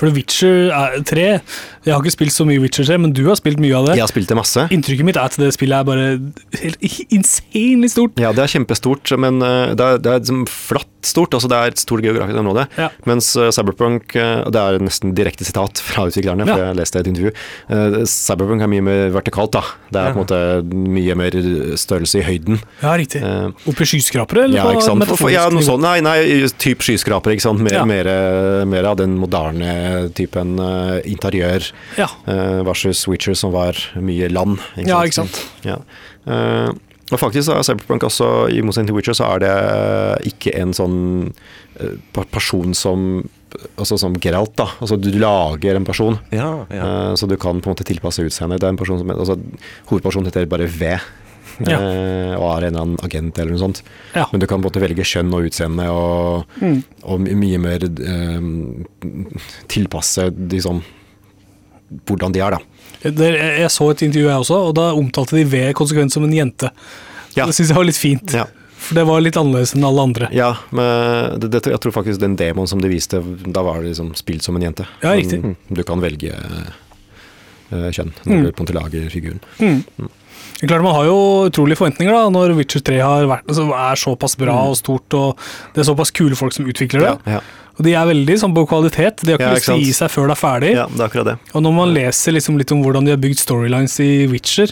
[0.00, 3.36] For Witcher er 3 Jeg har ikke spilt så mye Witcher 3, men du har
[3.38, 3.98] spilt mye av det.
[3.98, 4.64] jeg har spilt det masse.
[4.74, 6.08] Inntrykket mitt er at det spillet er bare
[6.62, 8.18] helt insanely stort.
[8.22, 11.34] Ja, det er kjempestort, men eh, det er, det er liksom flatt stort.
[11.36, 12.66] Altså det er et stort geografisk område.
[12.78, 12.88] Ja.
[13.08, 16.70] Mens eh, Cyberpunk eh, Det er nesten direkte sitat fra utviklerne, for Ja.
[16.72, 17.32] jeg leste et intervju.
[17.70, 19.62] Eh, Cyberpunk er mye mer vertikalt, da.
[19.90, 20.40] Det er på en måte
[20.98, 21.30] mye mer
[21.80, 22.60] størrelse i høyden.
[22.82, 23.22] Ja, riktig.
[23.22, 25.04] Uh, Oppe i skyskrapere, eller Ja, ikke sant.
[25.08, 25.82] For, for, ja, noe sånt.
[25.84, 26.18] Nei, nei,
[26.58, 27.60] typ skyskraper, ikke sant.
[27.64, 27.84] Mer, Ja.
[27.84, 28.10] mer,
[28.66, 32.08] mer av den moderne typen uh, interiør Ja.
[32.26, 34.58] eh, versus Witcher som var mye land.
[34.76, 35.40] Ikke Ja, ikke sant.
[35.64, 35.78] Ja.
[36.26, 36.70] Eh,
[37.12, 40.72] og faktisk er Cyberpunk også, i motsetning til Witcher, så er det eh, ikke en
[40.76, 40.98] sånn
[41.80, 43.08] eh, person som
[43.78, 44.64] Altså som Geralt, da.
[44.82, 46.16] Altså du lager en person.
[46.34, 46.86] Ja, ja.
[46.88, 48.58] Eh, Så du kan på en måte tilpasse utseendet.
[48.58, 49.36] Det er en person som altså,
[49.86, 50.88] Hovedpersonen heter bare V.
[51.62, 51.76] Ja.
[51.78, 53.84] eh, Og er en eller annen agent eller noe sånt.
[54.16, 54.24] Ja.
[54.32, 56.82] Men du kan måte velge kjønn og utseende og, Mm.
[57.04, 58.50] og mye mer eh,
[59.70, 60.82] tilpasse liksom
[62.08, 62.58] hvordan de er, da.
[63.04, 66.70] Jeg så et intervju jeg også, og da omtalte de ved konsekvent som en jente.
[67.36, 67.44] Ja.
[67.46, 68.46] Det syns jeg var litt fint, Ja.
[68.78, 70.28] for det var litt annerledes enn alle andre.
[70.32, 73.20] Ja, men det, det, jeg tror faktisk den demoen som de viste,
[73.52, 74.86] da var det liksom spilt som en jente.
[75.02, 75.42] Ja, riktig.
[75.42, 76.32] Men Du kan velge
[77.72, 78.44] uh, kjønn når Mm.
[78.44, 79.40] du på en måte lager figuren.
[79.58, 81.16] Det er Klart Man har jo
[81.50, 85.36] utrolige forventninger da, når Witcher 3 har vært, altså, er såpass bra og stort, og
[85.74, 87.12] det er såpass kule folk som utvikler det.
[87.26, 87.40] Ja, Ja,
[87.74, 89.24] Og de er veldig sånn på kvalitet.
[89.26, 90.68] De har ikke Ja, lyst til å gi seg før det er ferdig.
[90.76, 91.34] ja, det er akkurat det.
[91.58, 94.70] Og når man leser liksom litt om hvordan de har bygd storylines i Witcher,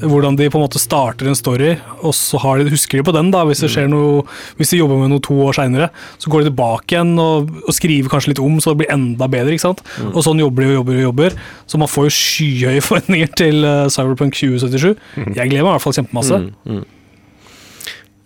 [0.00, 3.12] hvordan de på en måte starter en story, og så har de, husker de på
[3.12, 4.22] den, da, hvis det skjer noe
[4.56, 5.90] Hvis de jobber med noe to år seinere,
[6.22, 9.28] så går de tilbake igjen og, og skriver kanskje litt om, så det blir enda
[9.28, 9.52] bedre.
[9.52, 9.82] ikke sant?
[10.14, 11.36] Og sånn jobber de og jobber og jobber.
[11.66, 14.94] Så man får jo skyhøye forventninger til eh, Cyberpunk 2077.
[15.36, 16.40] Jeg gleder meg i hvert fall kjempemasse.
[16.64, 16.84] Mm.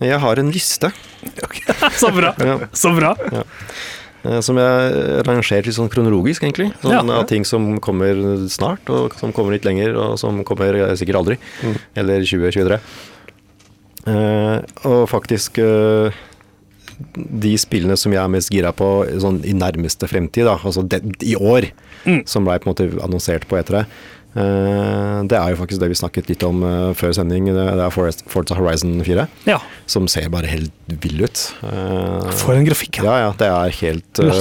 [0.02, 0.88] Jeg har en liste
[2.02, 2.32] så bra!
[2.42, 2.56] Ja.
[2.74, 3.12] Så bra.
[3.32, 3.42] eh,
[4.40, 6.72] som jeg rangerer litt sånn kronologisk, egentlig.
[6.82, 7.18] Sånn, Ja.
[7.20, 8.14] Av ting som kommer
[8.48, 11.38] snart, og som kommer litt lenger, og som kommer eh, sikkert aldri.
[11.98, 12.78] Eller 2023.
[14.02, 16.11] Uh, og faktisk uh,
[17.14, 18.88] de spillene som jeg er mest gira på
[19.22, 21.70] sånn i nærmeste fremtid, da, altså det, i år,
[22.02, 22.26] Mm.
[22.26, 23.87] som ble på en måte annonsert på etere, eh,
[24.35, 27.51] det er jo faktisk det vi snakket litt om eh, før sending.
[27.53, 29.59] Det, er Forza Horizon 4, Ja.
[29.87, 31.42] som ser bare helt vill ut.
[31.68, 33.03] Eh, For en grafikk.
[33.05, 33.18] Ja.
[33.27, 34.33] ja, det er helt eh,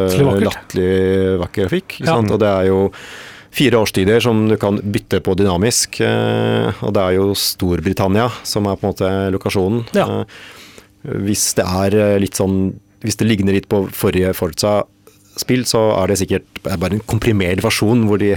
[0.45, 1.97] Latterlig vakker grafikk.
[2.06, 2.15] Ja.
[2.21, 2.80] Og det er jo
[3.51, 5.99] fire årstider som du kan bytte på dynamisk.
[6.08, 9.84] eh, og det er jo Storbritannia som er på en måte lokasjonen.
[9.97, 10.08] Ja.
[10.21, 14.84] Eh, hvis det er eh, litt sånn Hvis det ligner litt på forrige Forza,
[15.41, 18.32] spill, så er det sikkert bare en komprimert versjon hvor de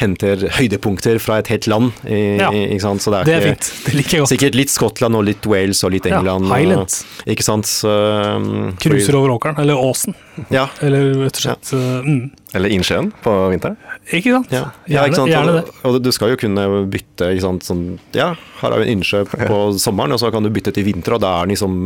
[0.00, 1.92] henter høydepunkter fra et helt land.
[2.06, 2.50] I, Ja.
[2.50, 3.02] ikke sant?
[3.04, 3.70] Så det er, Det er ikke, fint.
[3.86, 4.32] Det liker jeg godt.
[4.34, 6.46] Sikkert litt Skottland og litt Wales og litt Ja, England.
[6.50, 7.04] og- Highlands.
[7.26, 7.66] Ikke sant.
[7.70, 7.88] Så,
[8.36, 10.14] um, Cruiser over åkeren, eller åsen.
[10.50, 10.68] Ja.
[10.80, 12.00] Eller rett og slett ja.
[12.02, 12.30] mm.
[12.54, 13.76] Eller innsjøen på vinteren.
[14.10, 14.50] Ikke sant?
[14.50, 15.30] Ja, ja ikke sant?
[15.30, 15.64] gjerne det.
[15.84, 17.62] Og, og du skal jo kunne bytte ikke sant?
[17.66, 17.84] Sånn,
[18.16, 18.32] Ja,
[18.62, 19.20] her er jo en innsjø
[19.52, 21.76] på sommeren, og så kan du bytte til vinter, og da er den liksom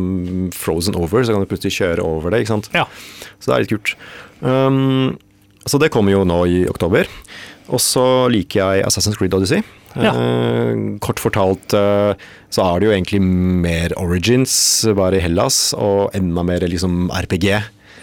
[0.55, 2.41] frozen over, så kan du plutselig kjøre over det.
[2.45, 2.69] ikke sant?
[2.73, 2.87] Ja.
[3.39, 3.95] Så det er litt kult.
[4.41, 5.17] Um,
[5.65, 7.07] så det kommer jo nå i oktober.
[7.73, 9.63] Og så liker jeg Assassin's Creed Odyssey.
[9.95, 10.11] Ja.
[10.11, 12.11] Uh, kort fortalt uh,
[12.51, 14.53] så er det jo egentlig mer Origins,
[14.95, 17.47] bare i Hellas, og enda mer liksom RPG.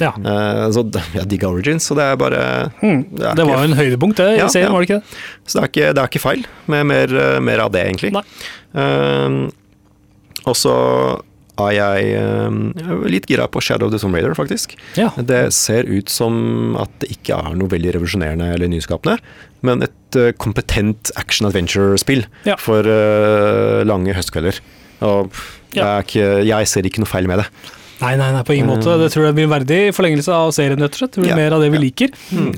[0.00, 0.10] ja.
[0.24, 2.42] Uh, så jeg digger Origins, så det er bare
[2.82, 3.04] Mm.
[3.12, 5.20] det er Det var jo en høydepunkt, det, i Ja, serien, var det ikke det?
[5.46, 8.12] Så det er ikke, det er ikke feil med mer, mer av det, egentlig.
[8.16, 8.24] Nei.
[10.48, 10.74] Og så
[11.70, 14.74] er jeg eh, litt gira på Shadow of the Tomb Raider, faktisk.
[14.98, 15.10] Ja.
[15.16, 19.18] Det ser ut som at det ikke er noe veldig revolusjonerende eller nyskapende,
[19.66, 22.56] men et eh, kompetent action-adventure-spill Ja.
[22.60, 24.58] for eh, lange høstkvelder.
[25.02, 25.32] Og
[25.74, 27.48] jeg, ikke, jeg ser ikke noe feil med det.
[28.02, 28.96] Nei, nei, nei, på ingen måte.
[28.98, 31.12] Det tror jeg blir en verdig forlengelse av serien, rett og slett.
[31.14, 31.36] Det blir Ja.
[31.38, 31.84] mer av det vi Ja.
[31.86, 32.10] liker.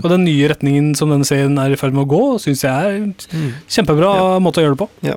[0.03, 2.73] Og den nye retningen som denne serien er i ferd med å gå, syns jeg
[2.73, 3.15] er en
[3.69, 4.89] kjempebra måte å gjøre det på.
[5.03, 5.17] Ja.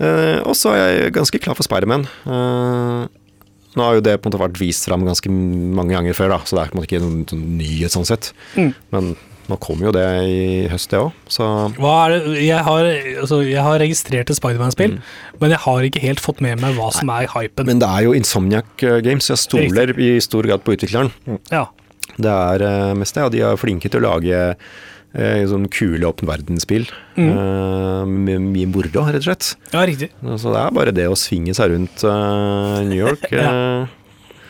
[0.00, 2.06] Eh, og så er jeg ganske klar for Spiderman.
[2.26, 3.06] Uh,
[3.76, 6.38] nå har jo det på en måte vært vist fram ganske mange ganger før, da,
[6.44, 8.32] så det er på en måte ikke noen, noen nyhet sånn sett.
[8.56, 8.74] Mm.
[8.92, 9.16] Men
[9.50, 11.48] nå kommer jo det i høst, det òg, så?
[12.36, 12.86] Jeg har,
[13.22, 14.96] altså, jeg har registrert et Spiderman-spill,
[15.42, 17.66] men jeg har ikke helt fått med meg hva som er hypen.
[17.66, 17.72] Mm.
[17.72, 21.12] Men det er jo Insomniac eh, Games, jeg stoler i stor grad på utvikleren.
[21.52, 21.66] ja.
[22.20, 24.40] Det er eh, mest det, og de er flinke til å lage
[25.14, 26.88] eh, sånn kule åpen verdensspill.
[27.20, 29.54] Uh, med mye moro, rett og slett.
[29.72, 30.10] ja, riktig.
[30.40, 33.26] Så det er bare det å svinge seg rundt uh, New York.
[33.34, 33.86] Ja.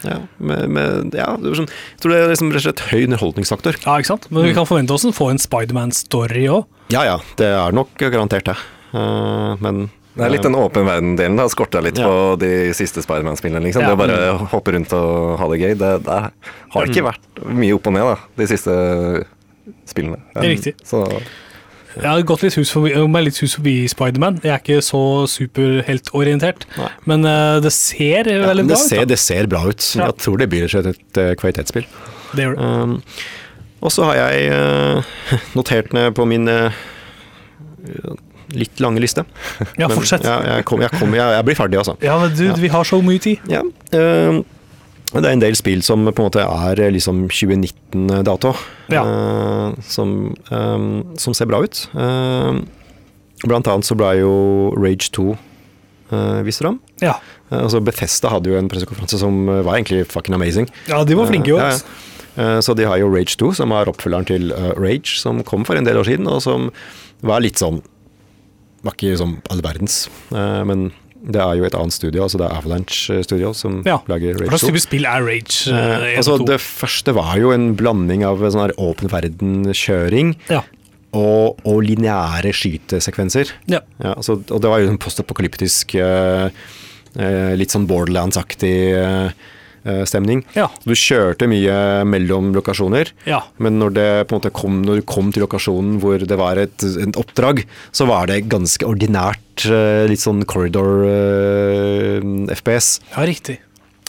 [0.07, 3.01] Ja, med, med, ja det sånn, jeg tror det er liksom rett og slett høy
[3.07, 3.79] underholdningsfaktor.
[3.85, 4.29] Ja, ikke sant?
[4.33, 6.69] Men vi kan forvente oss å få en Spiderman-story òg.
[6.95, 8.57] Ja ja, det er nok garantert det.
[8.95, 11.37] Uh, men Det er litt den åpen verden-delen.
[11.39, 12.09] Det har skorta litt Ja.
[12.09, 13.63] på de siste Spiderman-spillene.
[13.69, 13.85] Liksom.
[13.85, 13.93] Ja.
[13.93, 16.19] Det å bare hoppe rundt og ha det gøy, det, det
[16.75, 18.75] har ikke vært mye opp og ned da, de siste
[19.89, 20.19] spillene.
[20.35, 20.75] Det er riktig.
[20.87, 21.05] Så
[21.97, 24.39] Jeg har gått litt hus forbi, meg litt hus forbi Spiderman.
[24.45, 26.67] Jeg er ikke så superheltorientert,
[27.11, 28.87] men eh, det ser ja, veldig bra ut.
[28.87, 29.11] ser, da.
[29.11, 29.91] det ser bra ut.
[29.99, 30.09] Ja.
[30.11, 31.89] Jeg tror det blir et, et eh, kvalitetsspill.
[32.31, 32.71] Det gjør det.
[32.71, 32.97] Um,
[33.81, 35.13] og så har jeg uh,
[35.59, 36.71] notert ned på min uh,
[38.55, 39.25] litt lange liste.
[39.81, 40.25] Ja, fortsett.
[40.27, 41.97] Jeg, jeg, kom, jeg, kom, jeg, blir ferdig, altså.
[42.05, 43.43] Ja, men du, vi har så mye tid.
[43.51, 43.63] Ja.
[43.97, 44.43] ehm,
[45.19, 48.53] det er en del spill som på en måte er eh, liksom 2019-dato,
[48.95, 49.03] Ja.
[49.83, 51.81] som, ehm, som ser bra ut.
[51.99, 52.61] Ehm,
[53.43, 54.35] blant annet så ble jo
[54.77, 55.33] Rage 2
[56.13, 56.79] uh, vist fram.
[57.01, 57.17] Ja,
[57.51, 60.69] altså Bethesda hadde jo en pressekonferanse som var egentlig fucking amazing.
[60.87, 61.57] ja de var flinke jo.
[61.59, 62.63] Eh, ja, altså.
[62.63, 65.85] Så de har jo Rage 2, som er oppfølgeren til Rage, som kom for en
[65.85, 66.71] del år siden, og som
[67.27, 67.83] var litt sånn
[68.83, 70.87] Var ikke sånn all verdens, men
[71.23, 73.99] det er jo et annet studio, altså det er Avalanche Studio, som Ja.
[74.09, 74.51] lager Rage 2.
[74.55, 75.69] Hva type spill er Rage?
[75.69, 76.47] Eh, eh, altså 1 og 2?
[76.53, 80.63] Det første var jo en blanding av sånn her åpen verden-kjøring Ja.
[81.13, 83.53] og, og lineære skytesekvenser.
[83.69, 83.81] ja.
[84.03, 86.49] Ja, altså, og det var jo en postapokalyptisk, eh,
[87.19, 89.31] eh, litt sånn Borderlands-aktig eh, eh,
[90.05, 90.43] stemning.
[90.55, 90.67] Ja.
[90.85, 93.41] Du kjørte mye mellom lokasjoner, Ja.
[93.59, 96.57] men når, det på en måte kom, når du kom til lokasjonen hvor det var
[96.61, 103.01] et, et oppdrag, så var det ganske ordinært, eh, litt sånn corridor-FPS.
[103.17, 103.59] ja, riktig.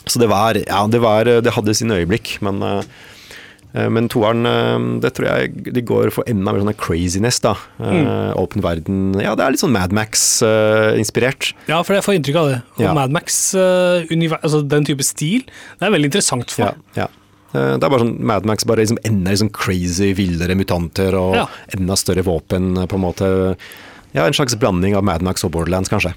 [0.06, 2.84] Så det var, ja, det var Det hadde sine øyeblikk, men eh, eh,
[3.72, 7.54] men toeren, eh, det tror jeg de går for enda mer sånn craziness, da.
[7.80, 11.52] Eh, Åpen verden Ja, det er litt sånn Mad Max-inspirert.
[11.70, 12.60] Ja, for jeg får inntrykk av det.
[12.76, 12.92] Og Ja.
[12.94, 14.04] Mad Max, eh,
[14.42, 15.42] altså den type stil,
[15.78, 16.76] det er veldig interessant for ja, meg.
[16.96, 17.06] ja.
[17.54, 17.76] ja.
[17.76, 21.46] Det er bare sånn Mad Max, bare liksom enda sånn crazy, villere mutanter og Ja.
[21.76, 23.56] enda større våpen, eh, på en måte.
[24.14, 26.14] Ja, en slags blanding av Mad Max og Borderlands, kanskje.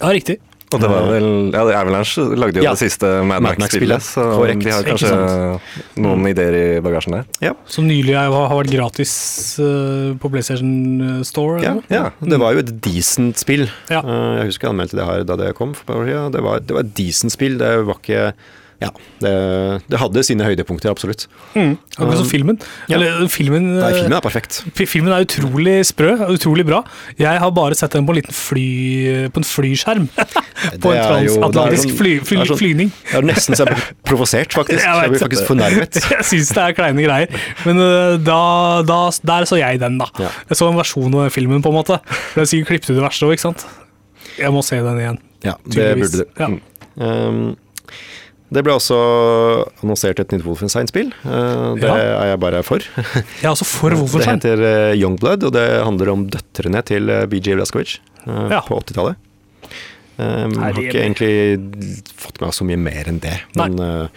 [0.00, 0.38] Ja, riktig.
[0.72, 2.72] Og det var vel ja, Avalanche lagde jo Ja.
[2.74, 4.02] det siste Mad Max-spillet.
[4.02, 4.64] så Korrekt.
[4.64, 5.60] de har kanskje
[6.02, 7.24] noen ideer i bagasjen der.
[7.44, 7.52] Ja.
[7.66, 9.12] Som nylig har har vært gratis
[9.60, 11.60] eh, på PlayStation eh, Store.
[11.62, 13.68] Ja, ja, det var jo et decent spill.
[13.90, 14.00] Ja.
[14.00, 15.74] Eh, Jeg husker jeg anmeldte det her da det kom.
[15.74, 16.32] for et par år siden.
[16.32, 17.58] Det var, det var et decent spill.
[17.58, 18.32] Det var ikke
[18.82, 18.88] Ja,
[19.22, 19.32] det,
[19.92, 21.26] det hadde sine høydepunkter, absolutt.
[21.54, 21.76] Mm.
[21.96, 22.58] Akkurat som filmen.
[22.90, 22.96] Ja.
[22.98, 24.58] Eller filmen, Nei, eh, filmen er perfekt.
[24.80, 26.80] filmen er utrolig sprø, utrolig bra.
[27.20, 28.66] Jeg har bare sett den på en liten fly,
[29.34, 30.08] på en flyskjerm.
[30.82, 32.92] på en transatlantisk sånn- fly, fly, er sånn- flyning.
[33.08, 33.68] Jeg har nesten så
[34.08, 34.82] provosert, faktisk.
[34.82, 36.00] Jeg Jeg, blir faktisk fornærmet.
[36.16, 38.40] Jeg syns det er kleine greier, men øh, da,
[38.88, 39.00] da,
[39.32, 40.10] der så jeg den, da.
[40.20, 40.30] Ja.
[40.50, 42.00] Jeg så en versjon av filmen, på en måte.
[42.36, 43.66] Er sikkert klippet ut det verste òg, ikke sant.
[44.38, 45.18] Jeg må se den igjen.
[45.44, 46.26] Ja, det burde du.
[46.38, 46.48] Ja.
[47.02, 47.56] Um,
[48.52, 48.96] Det ble også
[49.82, 51.12] annonsert et nytt Wolfenstein-spill.
[51.24, 51.94] Eh, Det Ja.
[51.96, 52.78] er jeg bare for.
[53.40, 54.38] Jeg er altså for Wolfenstein.
[54.42, 58.60] Det heter eh, Youngblood, og det handler om døtrene til eh, BJ Blazkowicz eh, Ja.
[58.66, 59.16] på 80-tallet.
[60.18, 61.32] Um, Nei, har ikke egentlig
[62.20, 63.38] fått med meg så mye mer enn det.
[63.56, 64.08] Men eh,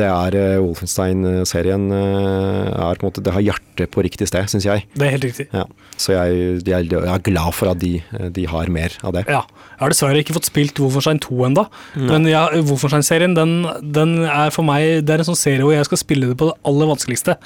[0.00, 4.48] det er eh, Wolfenstein-serien eh, er på en måte Det har hjertet på riktig sted,
[4.50, 4.86] syns jeg.
[4.96, 5.46] Det er helt riktig.
[5.52, 5.66] Ja.
[6.00, 7.98] Så jeg, jeg, er glad for at de,
[8.34, 9.26] de har mer av det.
[9.28, 9.42] Ja.
[9.76, 11.64] Jeg har dessverre ikke fått spilt Wolfenstein 2 ennå,
[11.96, 15.88] men ja, Wolfenstein-serien den, den er for meg Det er en sånn serie hvor jeg
[15.88, 17.36] skal spille det på det aller vanskeligste.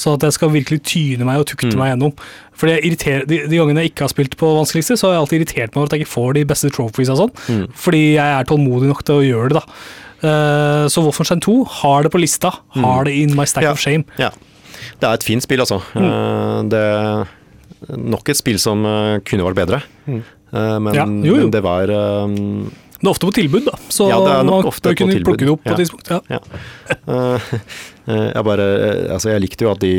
[0.00, 2.14] Så at jeg skal virkelig tyne meg og tukte meg gjennom.
[2.62, 5.74] Irriterer, de, de gangene jeg ikke har spilt på vanskeligste, så har jeg alltid irritert
[5.74, 7.68] meg over at jeg ikke får de beste trophies og sånn.
[7.84, 9.82] Fordi jeg er tålmodig nok til å gjøre det, da.
[10.22, 12.52] Eh, så Wolfenstein 2 har det på lista.
[12.78, 13.72] Har det in my stack Ja.
[13.72, 14.04] of shame.
[14.18, 14.30] Ja.
[15.00, 15.80] Det er et fint spill, altså.
[15.94, 16.04] Mm.
[16.06, 17.26] Eh, Det er
[17.98, 19.82] nok et spill som eh, kunne vært bedre.
[20.06, 20.22] Mm.
[20.52, 21.36] Men, Ja, jo, jo.
[21.46, 22.70] men det var um...
[23.02, 23.72] Det er ofte på tilbud, da.
[23.90, 26.10] Så Ja, det er nok man ofte kunne på plukke det opp på et tidspunkt.
[26.30, 26.38] Ja.
[28.36, 28.66] Jeg bare
[29.14, 29.92] Altså, jeg likte jo at de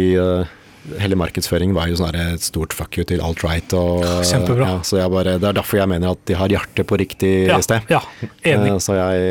[0.99, 3.71] Hele markedsføringen var jo sånn et stort fuck you til alt-right.
[3.77, 4.67] Og, Kjempebra.
[4.67, 7.59] Ja, så bare, det er derfor jeg mener at de har hjertet på riktig Ja,
[7.63, 7.85] sted.
[7.89, 8.01] ja,
[8.43, 8.73] enig.
[8.73, 9.21] Eh, Så jeg,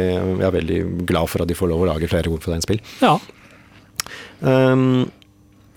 [0.40, 0.78] jeg er veldig
[1.10, 2.80] glad for at de får lov å lage flere Wolfenstein-spill.
[3.04, 3.18] Ja.
[4.40, 5.10] Um,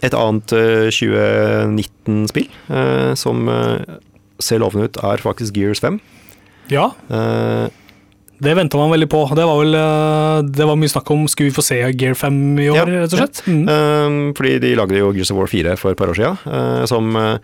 [0.05, 3.97] et annet eh, 2019-spill uh, som eh,
[4.43, 5.99] ser lovende ut, er faktisk Gears 5.
[6.71, 6.91] ja.
[7.09, 7.67] Eh,
[8.43, 9.21] Det venta man veldig på.
[9.38, 12.39] Det var vel eh, Det var mye snakk om skulle vi få se Gear 5
[12.60, 13.43] i år, Ja, rett og slett.
[13.48, 13.62] Mm.
[13.69, 16.39] Um, fordi de lagde jo Gears of War 4 for et par år siden.
[16.45, 17.38] uh, som uh,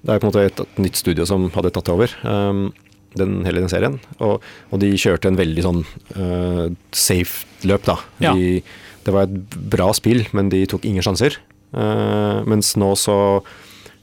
[0.00, 2.12] Det er på en måte et, nytt studio som hadde tatt over.
[2.24, 2.70] Um,
[3.18, 3.98] den, hele den serien.
[4.22, 5.80] Og, og de kjørte en veldig sånn
[6.16, 7.98] uh, safe løp, da.
[8.22, 8.32] Ja.
[8.32, 8.62] De,
[9.04, 11.36] det var et bra spill, men de tok ingen sjanser.
[11.70, 13.14] Mens nå så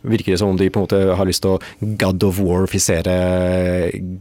[0.09, 3.17] virker det som om de på en måte har lyst til å God of War-fisere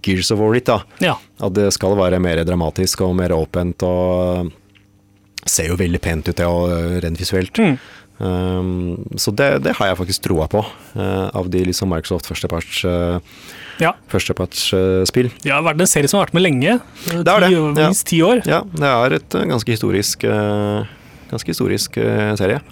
[0.05, 0.81] Gears of War litt, da.
[1.05, 1.17] Ja.
[1.43, 4.53] At det skal være mer dramatisk og mer åpent og
[5.47, 7.63] ser jo veldig pent ut, det og rent visuelt.
[7.63, 7.79] Mm.
[8.17, 10.63] Um, så det, det har jeg faktisk troa på,
[10.97, 13.19] uh, av de liksom Microsoft førsteparts, uh,
[13.83, 13.93] ja.
[14.13, 15.29] førstepartsspill.
[15.45, 16.79] Det har vært en serie som har vært med lenge.
[17.11, 17.91] Det er det, Ti, ja.
[18.13, 18.43] Ti år.
[18.49, 20.89] ja, det er et eh, ganske historisk, eh,
[21.29, 22.01] ganske historisk
[22.41, 22.63] serie.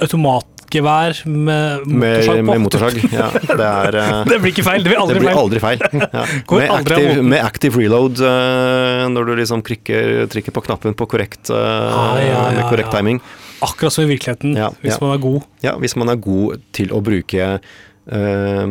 [0.00, 2.42] Automatgevær med Med, motorsag på.
[2.42, 2.98] med motorsag.
[3.12, 4.82] Ja, det er eh, Det blir ikke feil.
[4.84, 5.38] Det blir Det aldri blir feil.
[5.44, 5.78] aldri feil.
[6.16, 6.24] Ja.
[6.50, 11.50] Med, active, med active reload, eh, når du liksom trykker, trykker på knappen på korrekt,
[11.50, 13.20] eh, Ah, ja, med korrekt timing.
[13.64, 15.42] Akkurat som i virkeligheten, hvis man er god.
[15.64, 17.58] Ja, hvis man er god til å bruke
[18.06, 18.62] Uh,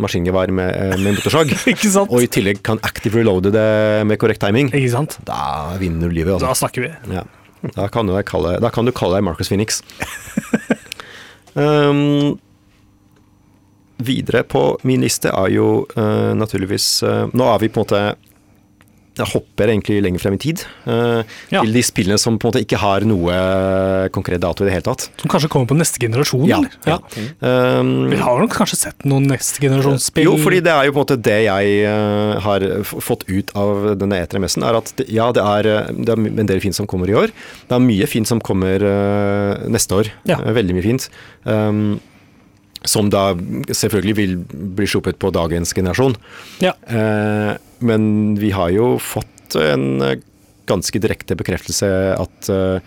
[0.00, 2.08] maskingevær med, med motorsag, Ikke sant?
[2.08, 5.18] og i tillegg kan active reloade det med korrekt timing, Ikke sant?
[5.28, 6.38] da vinner du livet.
[6.40, 6.62] Da Altså.
[6.64, 6.92] snakker vi.
[7.12, 7.26] Ja.
[7.76, 9.82] Da, kan du kalle, da kan du kalle deg Marcus Phoenix.
[11.54, 12.38] Um,
[13.98, 18.02] videre på min liste er jo uh, naturligvis uh, Nå er vi på en måte
[19.26, 20.62] hopper egentlig lenger frem i tid.
[20.86, 21.62] Uh, Ja.
[21.62, 24.86] Til de spillene som på en måte ikke har noe konkret dato i det hele
[24.86, 25.08] tatt.
[25.20, 26.70] Som kanskje kommer på neste generasjon, Ja, eller?
[26.86, 26.98] ja.
[27.80, 30.24] Um, Vi har nok kanskje sett noen neste generasjonsspill.
[30.24, 33.94] Jo, fordi det er jo på en måte det jeg uh, har fått ut av
[33.98, 36.86] denne E3-messen, er at det, ja, det er, eh, det er en del fint som
[36.86, 37.32] kommer i år.
[37.68, 40.12] Det er mye fint som kommer uh, neste år.
[40.28, 40.38] Ja.
[40.44, 41.08] Eh, veldig mye fint.
[41.44, 41.98] Um,
[42.86, 43.32] som da
[43.74, 44.36] selvfølgelig vil
[44.78, 46.14] bli sluppet på dagens generasjon.
[46.62, 46.72] Ja.
[46.86, 50.16] Eh, men vi har jo fått en eh,
[50.68, 51.88] ganske direkte bekreftelse
[52.18, 52.80] at, eh,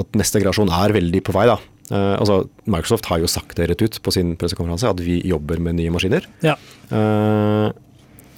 [0.00, 1.58] at neste generasjon er veldig på vei, da.
[1.92, 5.60] Eh, altså, Microsoft har jo sagt det rett ut på sin pressekonferanse at vi jobber
[5.62, 6.26] med nye maskiner.
[6.44, 6.56] Ja.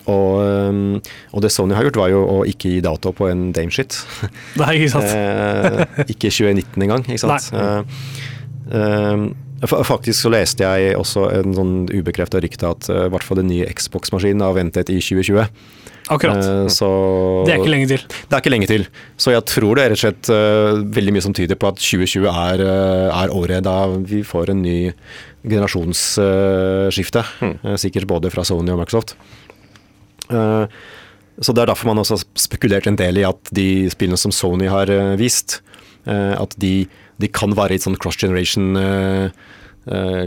[0.07, 0.39] Og,
[1.35, 3.97] og det Sony har gjort, var jo å ikke gi dato på en dameshit.
[4.59, 5.11] Ikke sant.
[6.13, 7.49] Ikke 2019 engang, ikke sant.
[7.51, 7.83] Fa-
[9.65, 13.49] faktisk så leste jeg også en sånn ubekrefta rykte at eh, i hvert fall den
[13.53, 15.47] nye Xbox-maskinen har ventet i 2020.
[16.09, 16.39] Akkurat.
[16.39, 16.89] Eh, så
[17.47, 18.03] det er ikke lenge til.
[18.07, 18.85] Det er ikke lenge til.
[19.19, 21.81] Så jeg tror det er rett og slett eh, veldig mye som tyder på at
[21.83, 22.63] 2020 er,
[23.09, 24.77] er året da vi får en ny
[25.47, 27.25] generasjonsskifte.
[27.47, 29.17] Eh, sikkert både fra Sony og Microsoft.
[30.27, 34.33] Så det er derfor man også har spekulert en del i at de spillene som
[34.35, 34.91] Sony har
[35.21, 35.61] vist,
[36.07, 36.89] at de,
[37.23, 39.31] de kan være litt sånn cross generation eh,
[39.89, 40.27] eh,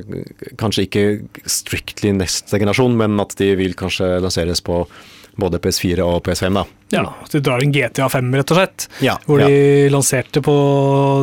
[0.60, 1.06] Kanskje ikke
[1.50, 4.84] strictly neste generasjon, men at de vil kanskje lanseres på
[5.40, 6.52] både PS4 og PS5.
[6.58, 6.66] da.
[6.92, 8.88] Ja, de drar en GTA 5, rett og slett.
[9.06, 9.46] Ja, hvor ja.
[9.48, 10.56] de lanserte på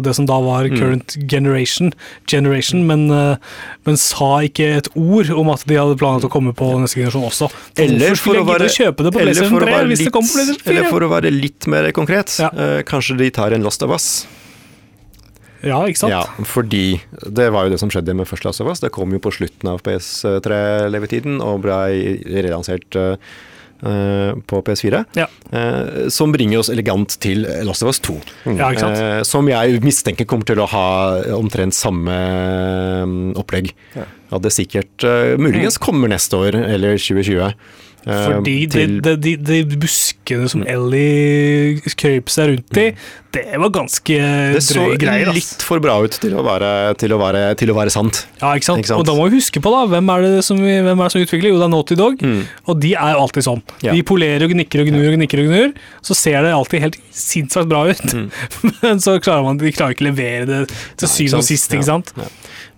[0.07, 0.79] det som da var Mm.
[0.79, 1.93] current generation,
[2.25, 3.37] generation men, eh,
[3.85, 7.29] men sa ikke et ord om at de hadde planlagt å komme på neste generasjon
[7.29, 7.51] også.
[7.77, 11.13] Eller for, å være, kjøpe det på eller for å være litt, eller for å
[11.13, 12.49] være litt mer konkret, Ja.
[12.87, 14.25] kanskje de tar en Lost of Us.
[15.65, 16.13] Ja, ikke sant?
[16.13, 18.83] Ja, fordi det var jo det som skjedde med første Last of Us.
[18.85, 21.79] Det kom jo på slutten av PS3-levetiden og ble
[22.45, 23.17] relansert eh,
[23.87, 25.03] eh, på PS4.
[25.19, 25.29] Ja.
[25.53, 28.19] eh, som bringer oss elegant til Last of Us 2.
[28.53, 29.31] Ja, ikke sant?
[29.31, 30.87] Som jeg mistenker kommer til å ha
[31.39, 32.21] omtrent samme
[33.37, 33.73] opplegg.
[33.73, 34.07] opplegg.
[34.27, 35.05] At det sikkert
[35.39, 37.55] muligens kommer neste år, eller 2020.
[38.07, 39.37] eh, Fordi til- de, de,
[39.67, 42.89] de buskene som Ellie krøp seg rundt i,
[43.37, 45.29] det var ganske det drøye greier.
[45.29, 48.23] så litt for bra ut til å være, til å være, til å være sant.
[48.41, 48.81] Ja, ikke sant?
[48.81, 49.03] Ikke sant?
[49.03, 51.51] Og da må vi huske på, da, hvem er det som, er det som utvikler?
[51.53, 52.25] Jo, det er Naughty Dog.
[52.71, 53.61] Og de er alltid sånn.
[53.85, 53.93] Ja.
[53.93, 55.75] De polerer og gnikker og gnur og gnikker og gnur,
[56.07, 58.17] så ser det alltid helt sinnssykt bra ut.
[58.83, 60.63] Men så klarer man de klarer ikke levere det
[60.97, 62.15] til syvende og sist, ikke sant?
[62.17, 62.31] Ja.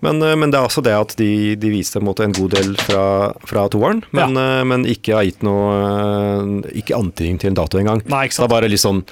[0.04, 2.52] Men, eh, men det er også det at de, de viste en måte en god
[2.54, 3.04] del fra,
[3.48, 4.62] fra toeren, men, ja.
[4.68, 8.04] men ikke har gitt noe eh, Ikke antydning til en dato engang.
[8.06, 9.02] Det er bare litt sånn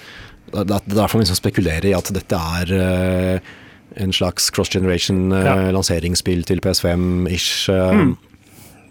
[0.53, 3.53] Det er derfor man liksom spekulerer i at dette er eh,
[3.97, 5.57] en slags cross-generation eh, Ja.
[5.75, 7.69] lanseringsspill til PS5-ish.
[7.73, 8.07] eh,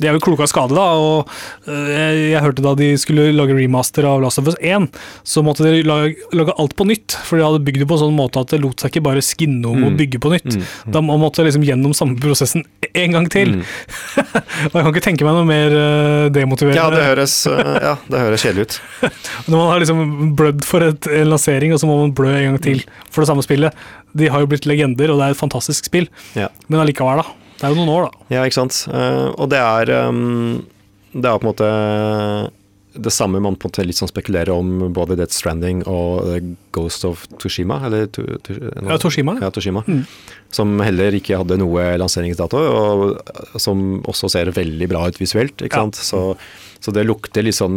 [0.02, 0.86] De er jo kloke av skade, da.
[1.00, 1.30] Og
[1.72, 4.90] øh, jeg, jeg hørte da de skulle lage remaster av Last of Us 1,
[5.28, 7.18] så måtte de lage, lage alt på nytt.
[7.28, 9.24] For de hadde bygd det på en sånn måte at det lot seg ikke bare
[9.26, 10.60] skinne om og bygge på nytt.
[10.92, 12.66] Da man måtte liksom gjennom samme prosessen
[12.96, 13.56] en gang til.
[14.72, 16.80] og jeg kan ikke tenke meg noe mer uh, demotiverende.
[16.80, 18.80] Ja, det høres, uh, ja, det høres kjedelig ut.
[19.50, 20.04] Når man har liksom
[20.40, 23.32] blødd for et, en lansering, og så må man blø en gang til for det
[23.32, 23.88] samme spillet.
[24.16, 26.08] De har jo blitt legender, og det er et fantastisk spill.
[26.38, 26.52] Ja.
[26.68, 27.45] Men allikevel, da.
[27.56, 28.26] Det er jo noen år, da.
[28.36, 28.82] Ja, ikke sant.
[28.92, 30.66] Eh, og det er um,
[31.16, 31.72] Det er på en måte
[32.96, 36.46] det samme man på en måte litt sånn spekulerer om både Death Stranding og eh,
[36.72, 39.50] Ghost of Toshima, eller to, to, no, Ja, Toshima, ja.
[39.52, 40.06] Toshima mm.
[40.56, 45.60] Som heller ikke hadde noe lanseringsdato, og som også ser veldig bra ut visuelt.
[45.60, 45.84] ikke Ja.
[45.84, 46.00] sant?
[46.00, 46.22] Så,
[46.80, 47.76] så det lukter litt sånn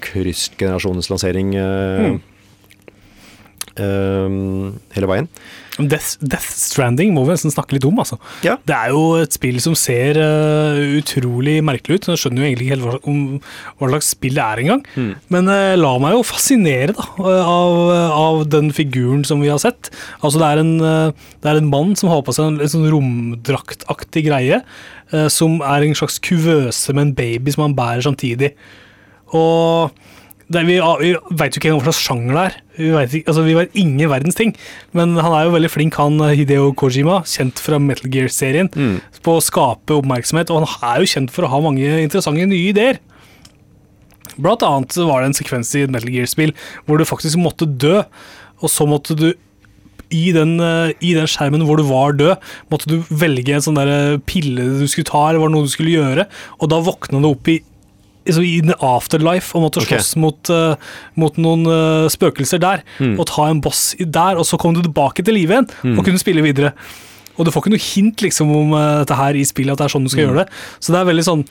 [0.00, 2.20] kryssgenerasjonens lansering eh, Mm.
[3.76, 5.28] eh, hele veien.
[5.80, 8.18] Death, Death Stranding må vi nesten snakke litt om, altså.
[8.44, 8.58] Ja.
[8.68, 12.08] Det er jo et spill som ser uh, utrolig merkelig ut.
[12.08, 13.22] så Jeg skjønner jo egentlig ikke helt hva, om,
[13.80, 14.84] hva slags spill det er engang.
[14.92, 15.10] Mm.
[15.32, 17.08] Men uh, la meg jo fascinere da,
[17.40, 17.78] av,
[18.18, 19.88] av den figuren som vi har sett.
[20.20, 22.72] Altså Det er en, uh, det er en mann som har på seg en, en
[22.72, 24.60] sånn romdraktaktig greie,
[25.12, 28.52] eh, som er en slags kuvøse med en baby som han bærer samtidig.
[29.32, 29.92] Og
[30.50, 32.56] det, vi vi veit jo ikke engang hva slags sjanger det er.
[32.78, 34.54] Vi vet, altså, vi vet ingen verdens ting.
[34.96, 38.72] Men han er jo veldig flink, han eh, Hideo Kojima, kjent fra Metal Gear-serien,
[39.22, 40.50] på å skape oppmerksomhet.
[40.50, 43.00] Og han er jo kjent for å ha mange interessante nye ideer.
[44.38, 46.54] Blant annet var det en sekvens i et Metal Gear-spill
[46.86, 48.00] hvor du faktisk måtte dø,
[48.62, 49.32] og så måtte du
[50.12, 52.36] i den, eh, I den skjermen hvor du var død,
[52.70, 55.68] måtte du velge en sånn der eh, pille du skulle ta, eller var det noe
[55.68, 56.26] du skulle gjøre,
[56.60, 57.62] og da våkna du opp i
[58.26, 59.88] i the afterlife og måtte Ok.
[59.94, 60.74] slåss mot, uh,
[61.16, 62.82] mot noen uh, spøkelser der,
[63.18, 66.18] og ta en boss der, og så kom du tilbake til live igjen og kunne
[66.22, 66.72] spille videre.
[67.38, 69.86] Og du får ikke noe hint liksom om uh, dette her i spillet, at det
[69.88, 70.52] er sånn du skal gjøre det.
[70.80, 71.44] Så det er veldig sånn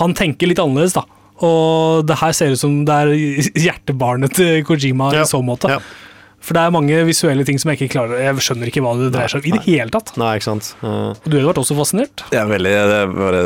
[0.00, 1.04] Han tenker litt annerledes, da.
[1.44, 3.12] Og det her ser ut som det er
[3.60, 5.68] hjertebarnet til Kojima Ja, i så måte.
[5.70, 5.80] ja.
[6.46, 9.08] For det er mange visuelle ting som jeg ikke klarer Jeg skjønner ikke hva det
[9.16, 10.12] dreier seg om i det hele tatt.
[10.20, 10.68] Nei, ikke sant.
[10.78, 12.22] Uh, Og du Edvard, også fascinert?
[12.30, 13.40] Jeg er veldig jeg er bare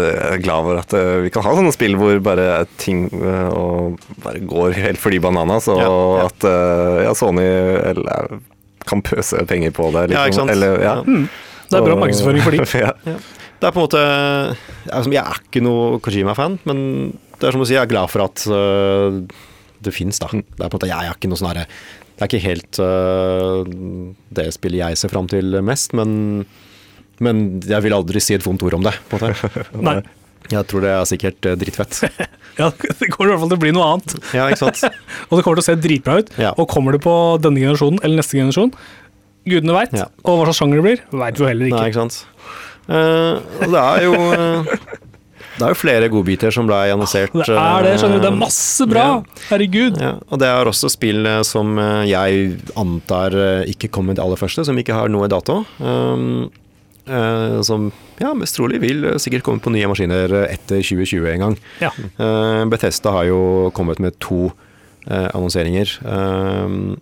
[0.44, 2.48] glad for at eh, vi kan ha sånne spill hvor bare
[2.82, 5.88] ting eh, og bare går helt fordi bananas, og Ja,
[6.20, 6.26] ja.
[6.28, 7.46] at eh, ja, Sony
[7.92, 8.34] eller,
[8.90, 10.06] kan pøse penger på det.
[10.12, 10.52] Ja, ikke sant.
[10.52, 10.96] Eller, ja.
[11.70, 12.82] Det er bra markedsføring for de.
[12.84, 13.16] ja.
[13.60, 14.02] Det er på en måte
[15.12, 16.84] Jeg er ikke noe Kojima-fan, men
[17.40, 18.44] det er som å si, jeg er glad for at
[19.80, 20.28] det fins, da.
[20.32, 21.66] Det er på en måte, jeg er ikke noe sånn herre
[22.20, 23.62] Det er ikke helt uh,
[24.36, 26.42] det spillet jeg ser fram til mest, men,
[27.24, 28.92] men jeg vil aldri si et vondt ord om det.
[29.08, 29.64] På en måte.
[29.88, 30.02] Nei.
[30.50, 32.02] Jeg tror det er sikkert øh, drittfett.
[32.58, 34.14] Ja, det kommer i hvert fall til å bli noe annet.
[34.36, 34.82] Ja, ikke sant.
[35.30, 36.32] Og det kommer til å se dritbra ut.
[36.36, 36.50] Ja.
[36.60, 38.74] Og kommer det på denne generasjonen eller neste generasjon,
[39.48, 39.94] gudene veit.
[39.96, 40.10] Ja.
[40.26, 41.78] Og hva slags sjanger det blir, veit vi jo heller ikke.
[41.78, 42.18] Nei, ikke sant.
[42.90, 44.74] Uh, det er jo øh,
[45.60, 47.34] Det er jo flere godbiter som ble annonsert.
[47.36, 48.24] Det er det, skjønner du.
[48.24, 49.02] Det er masse bra!
[49.10, 49.42] ja.
[49.50, 49.98] Herregud.
[50.00, 54.24] Ja, og det er også spill eh, som eh, jeg antar eh, ikke kommer til
[54.24, 55.58] aller første, som ikke har noe dato.
[55.82, 56.48] Um,
[57.10, 57.90] uh, som
[58.22, 61.58] ja, mest trolig vil sikkert komme på nye maskiner etter 2020 en gang.
[61.84, 61.92] Ja.
[62.16, 63.42] Uh, Bethesda har jo
[63.76, 65.92] kommet med to uh, annonseringer.
[66.08, 66.96] Um,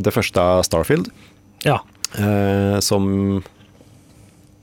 [0.00, 1.10] det første er Starfield,
[1.62, 1.76] ja.
[2.80, 3.02] som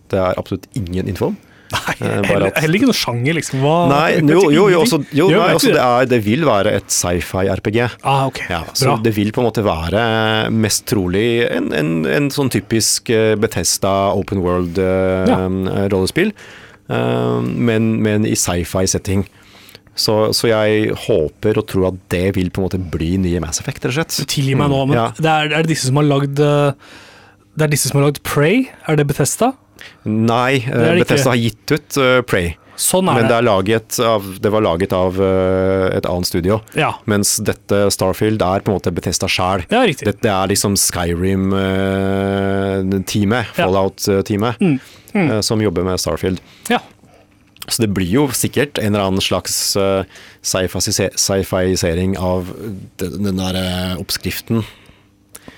[0.09, 1.35] det er absolutt ingen info om.
[1.67, 3.59] Nei, Eh, heller, heller ikke noe sjanger, liksom.
[3.63, 6.91] Hva, Nei, jo, jo, jo, også, jo nei, altså, det, er, det vil være et
[6.93, 7.79] sci-fi-RPG.
[8.07, 8.39] Ah, ok.
[8.51, 10.03] Ja, så det vil på en måte være
[10.53, 16.31] mest trolig en, en, en sånn typisk eh, Bethesda open world-rollespill,
[16.87, 19.25] men, men i sci-fi-setting.
[19.97, 23.59] Så, så jeg håper og tror at det vil på en måte bli nye Mass
[23.63, 24.27] Effect, rett og slett.
[24.29, 25.07] Tilgi meg nå, men Ja.
[25.17, 28.67] det er, er det disse som har lagd Det er disse som har lagd Prey?
[28.87, 29.55] Er det Bethesda?
[30.05, 30.99] Nei, eh, det.
[31.03, 32.55] Bethesda har gitt ut uh, Prey.
[32.77, 33.37] sånn er Men det, det.
[33.39, 36.59] er laget av, det var laget av uh, et annet studio.
[36.77, 36.91] Ja.
[37.09, 39.63] Mens dette Starfield er på en måte Bethesda sjæl.
[39.73, 44.55] Ja, det, Dette er liksom Skyrim-teamet, uh, Fallout-teamet,
[45.17, 46.37] Mm, eh, som jobber med Starfield.
[46.69, 46.77] Ja.
[47.67, 50.03] Så det blir jo sikkert en eller annen slags uh,
[50.45, 52.51] sci-fi-isering av
[53.01, 54.61] den, den der oppskriften.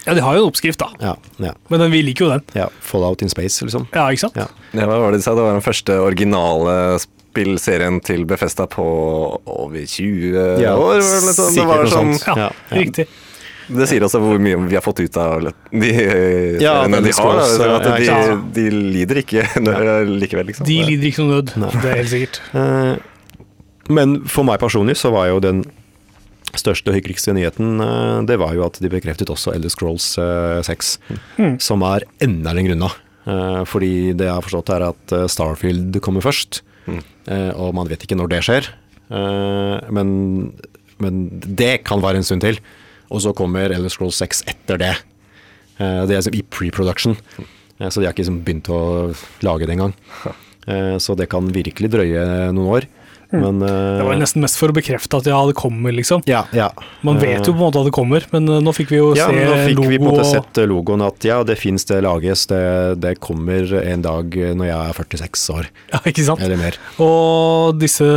[0.06, 0.90] Ja, de har jo en oppskrift, da.
[1.04, 2.44] Ja, ja, Men den, vi liker jo den.
[2.56, 2.68] ja.
[2.82, 3.88] Fallout in space, liksom.
[3.94, 4.36] Ja, ikke sant?
[4.40, 4.48] Ja.
[4.74, 5.36] Ja, hva var det de sa?
[5.36, 8.84] Det var den første originale spillserien til Befesta på
[9.46, 10.80] over 20 Ja, år.
[10.82, 11.28] var det liksom.
[11.28, 12.14] Det, sikkert var sånn.
[12.40, 13.06] Ja, riktig.
[13.70, 15.92] det sier også hvor mye vi har fått ut av de
[16.64, 17.36] Ja, de, de har.
[17.38, 17.46] da.
[17.46, 19.46] Så At ja, de, de lider ikke
[20.24, 20.66] likevel, liksom.
[20.66, 21.54] De lider ikke noe nød.
[21.62, 21.70] Nei.
[21.84, 22.42] Det er helt sikkert.
[22.54, 22.96] Eh,
[23.90, 25.64] Men for meg personlig så var jo den
[26.58, 30.62] største og hyggeligste nyheten eh, Det var jo at de bekreftet også Elder Scrolls eh,
[30.66, 30.98] 6,
[31.62, 32.90] som er enda lenger unna.
[33.30, 37.02] Eh, Fordi det jeg har forstått er at Starfield kommer først, mm.
[37.60, 38.70] og man vet ikke når det skjer.
[39.12, 40.54] Eh, Men,
[41.00, 42.58] men det kan være en stund til.
[43.10, 44.96] Og så kommer Elder Scrolls 6 etter det.
[45.80, 47.16] Eh, Det er liksom i pre-production,
[47.80, 48.82] så de har ikke liksom begynt å
[49.46, 49.94] lage det engang.
[50.70, 52.86] Eh, Så det kan virkelig drøye noen år.
[53.32, 56.24] Men eh, Det var nesten mest for å bekrefte at ja, det kommer, liksom.
[56.30, 56.70] ja, ja.
[57.06, 59.12] Man vet jo på en måte at det kommer, men eh, nå fikk vi jo
[59.18, 61.58] ja, se men nå fikk logo vi på en måte sett logoen at ja, det
[61.62, 62.62] fins, det lages, det,
[63.04, 66.42] det kommer en dag når jeg er 46 år, Ja, ikke sant?
[66.46, 66.80] eller mer.
[67.06, 68.08] Og disse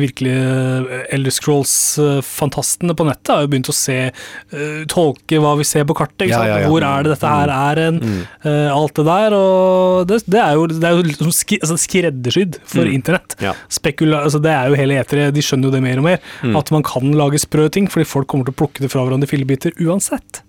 [0.00, 5.84] virkelige Elder Scrolls-fantastene på nettet har jo begynt å se eh, Tolke hva vi ser
[5.88, 6.26] på kartet.
[6.28, 6.48] Ikke sant?
[6.50, 6.70] ja, ja.
[6.72, 8.00] Hvor er det dette her er en?
[8.44, 9.36] eh, alt det der.
[9.36, 13.36] Og det, det er jo, det er jo liksom altså skreddersydd for internett.
[13.42, 13.54] Ja.
[13.72, 16.22] Spekula, altså det er jo hele etere, De skjønner jo det mer og mer.
[16.58, 19.28] At man kan lage sprø ting, fordi folk kommer til å plukke det fra hverandre
[19.28, 20.42] i fillebiter uansett.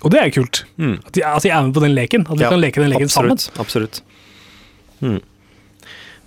[0.00, 0.62] Og det er kult.
[0.80, 2.22] At, de, at de er med på den leken.
[2.28, 3.36] At vi kan leke den leken sammen.
[3.36, 4.02] absolutt, Absolutt.
[5.00, 5.18] Mm.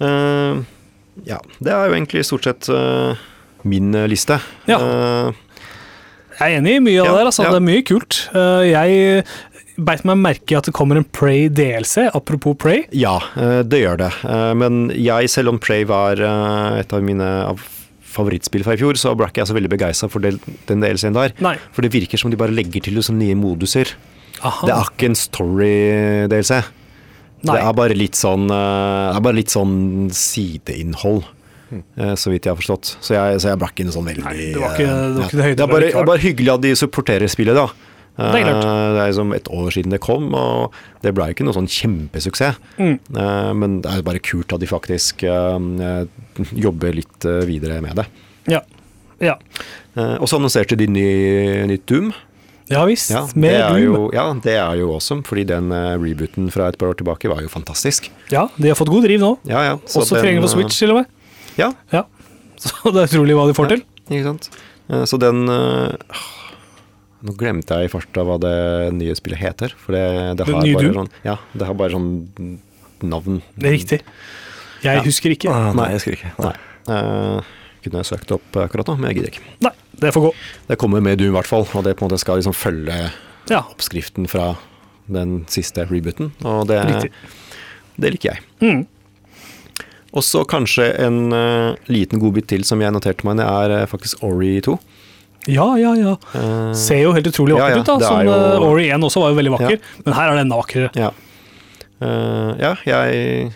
[0.01, 0.63] Uh,
[1.29, 3.13] ja, det er jo egentlig stort sett uh,
[3.69, 4.39] min eh, liste.
[4.69, 4.79] Ja.
[4.81, 5.33] Uh,
[6.39, 7.29] Jeg er enig i mye av Ja, det der.
[7.31, 7.43] Altså.
[7.45, 7.51] ja.
[7.53, 8.21] Det er mye kult.
[8.65, 9.23] Jeg
[9.77, 12.83] beit meg merke i at det kommer en Pray DLC, apropos Pray.
[12.91, 14.11] Ja, eh, det gjør det.
[14.23, 17.29] Eh, Men jeg, selv om Prey var eh, et av mine
[18.13, 20.37] favorittspill fra i fjor, så ble ikke jeg så veldig begeistra for den
[20.83, 21.33] DLC-en der.
[21.41, 21.55] Nei.
[21.73, 23.95] For det virker som de bare legger til liksom nye moduser.
[24.43, 24.67] Aha.
[24.67, 26.59] Det er ikke en story-DLC.
[27.43, 29.73] Det er bare litt sånn Det er bare litt sånn
[30.15, 31.25] sideinnhold.
[31.97, 32.93] eh, Så vidt jeg har forstått.
[33.01, 35.25] Så jeg, så jeg ble ikke noe sånn veldig Nei, det var ikke- det var
[35.25, 37.67] ikke det høyde Det er bare, det er bare hyggelig at de supporterer spillet, da.
[38.17, 38.63] Det er klart.
[38.63, 41.67] Eh, Det er liksom et år siden det kom, og det ble ikke noe sånn
[41.67, 42.59] kjempesuksess.
[42.77, 42.99] Mm.
[43.17, 46.05] Eh, Men det er bare kult at de faktisk eh,
[46.53, 48.05] jobber litt eh, videre med det.
[48.53, 48.61] Ja.
[49.19, 49.37] ja.
[49.97, 51.07] Eh, Og så annonserte de ny,
[51.71, 52.13] nytt Doom.
[52.71, 53.09] Ja visst.
[53.11, 53.81] Ja, med Doom.
[53.83, 57.27] jo, ja, det er jo awesome, fordi den eh, rebooten fra et par år tilbake
[57.29, 58.11] var jo fantastisk.
[58.31, 59.33] Ja, de har fått god driv nå.
[59.49, 59.73] Ja, ja.
[59.85, 61.09] så Også tilgjengelig på eh, Switch, til og med.
[61.57, 62.05] Ja, Ja.
[62.63, 63.81] Så det er utrolig hva de får til.
[64.07, 64.45] ikke sant.
[64.89, 65.97] Eh, Så den eh,
[67.23, 68.55] Nå glemte jeg i farta hva det
[68.97, 69.73] nye spillet heter.
[69.79, 70.03] For det,
[70.39, 72.09] det, har bare sånn, ja, det har bare sånn
[73.07, 73.41] navn.
[73.55, 73.99] Det er riktig.
[74.83, 75.03] Jeg Ja.
[75.05, 75.51] husker ikke.
[75.51, 76.31] Ah, nei, jeg husker ikke.
[76.43, 76.55] Nei.
[76.83, 77.39] Uh,
[77.83, 79.45] kunne jeg søkt opp akkurat nå, men jeg gidder ikke.
[79.63, 79.71] Nei,
[80.03, 80.31] det får gå.
[80.67, 82.97] Det kommer med Doom i hvert fall, og det på en måte skal liksom følge
[83.51, 84.53] Ja, oppskriften fra
[85.11, 86.31] den siste rebooten.
[86.47, 86.79] Og det,
[87.99, 88.43] det liker jeg.
[88.63, 88.85] Mm.
[90.13, 93.89] Og så kanskje en uh, liten godbit til som jeg noterte meg det er uh,
[93.89, 94.77] faktisk Ori 2.
[95.47, 95.93] ja, ja.
[95.95, 96.15] ja.
[96.35, 97.85] Eh, Ser jo helt utrolig vakkert ja, ut.
[98.01, 98.07] da.
[98.09, 100.55] Sånn, jo- eh, Ori 1 også var jo veldig vakker, men her er det enda
[100.61, 100.89] vakrere.
[100.95, 101.09] Ja.
[102.03, 103.51] Uh, ja, jeg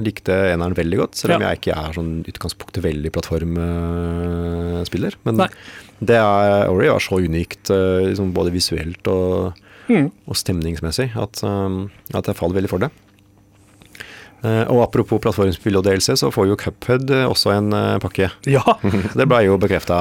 [0.00, 1.48] likte eneren veldig godt, selv om Ja.
[1.50, 5.14] jeg ikke er sånn utgangspunktet veldig plattformspiller.
[5.24, 5.48] Men Nei.
[6.02, 9.52] det er, Ori var så unikt, liksom både visuelt og,
[9.90, 10.10] Mm.
[10.28, 12.90] og stemningsmessig, at, um, at jeg faller veldig for det.
[14.40, 18.30] Eh, og apropos plattformspill og DLC, så får jo Cuphead eh, også en eh, pakke.
[18.48, 18.62] Ja.
[19.18, 19.98] Det ble jo bekrefta.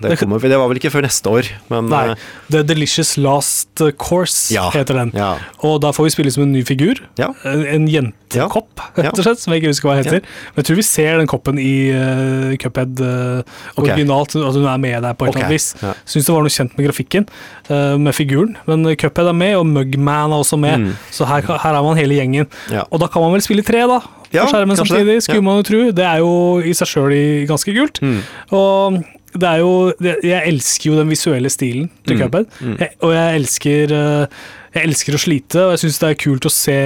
[0.00, 2.14] Det, Det- var vel ikke før neste år, men Nei.
[2.48, 4.70] The Delicious Last Course Ja.
[4.72, 5.12] heter den.
[5.14, 5.34] ja.
[5.62, 6.96] Og da får vi spille som en ny figur.
[7.20, 7.28] Ja.
[7.44, 10.24] En, en jentekopp, rett og slett, som jeg ikke husker hva heter.
[10.54, 13.42] Men jeg tror vi ser den koppen i uh, Cuphead uh,
[13.76, 15.68] originalt, at hun er med der på et eller annet vis.
[15.82, 15.92] ja.
[16.08, 17.28] Syns det var noe kjent med grafikken,
[17.68, 18.56] uh, med figuren.
[18.70, 20.88] Men Cuphead er med, og Mugman er også med.
[20.88, 20.96] Mm.
[21.14, 22.48] Så her, her er man hele gjengen.
[22.88, 24.00] Og da kan man vel spille tre, da?
[24.32, 25.46] Ja, skjermen samtidig, skulle Ja.
[25.46, 25.78] man jo tro.
[25.92, 27.14] Det er jo i seg sjøl
[27.48, 28.00] ganske kult.
[28.04, 28.18] Mm.
[28.52, 28.98] Og
[29.38, 32.20] det er jo Jeg elsker jo den visuelle stilen til Mm.
[32.22, 32.46] Cuphead.
[32.80, 34.26] Jeg, og jeg elsker eh,
[34.74, 36.76] Jeg elsker å slite, og jeg syns det er kult å se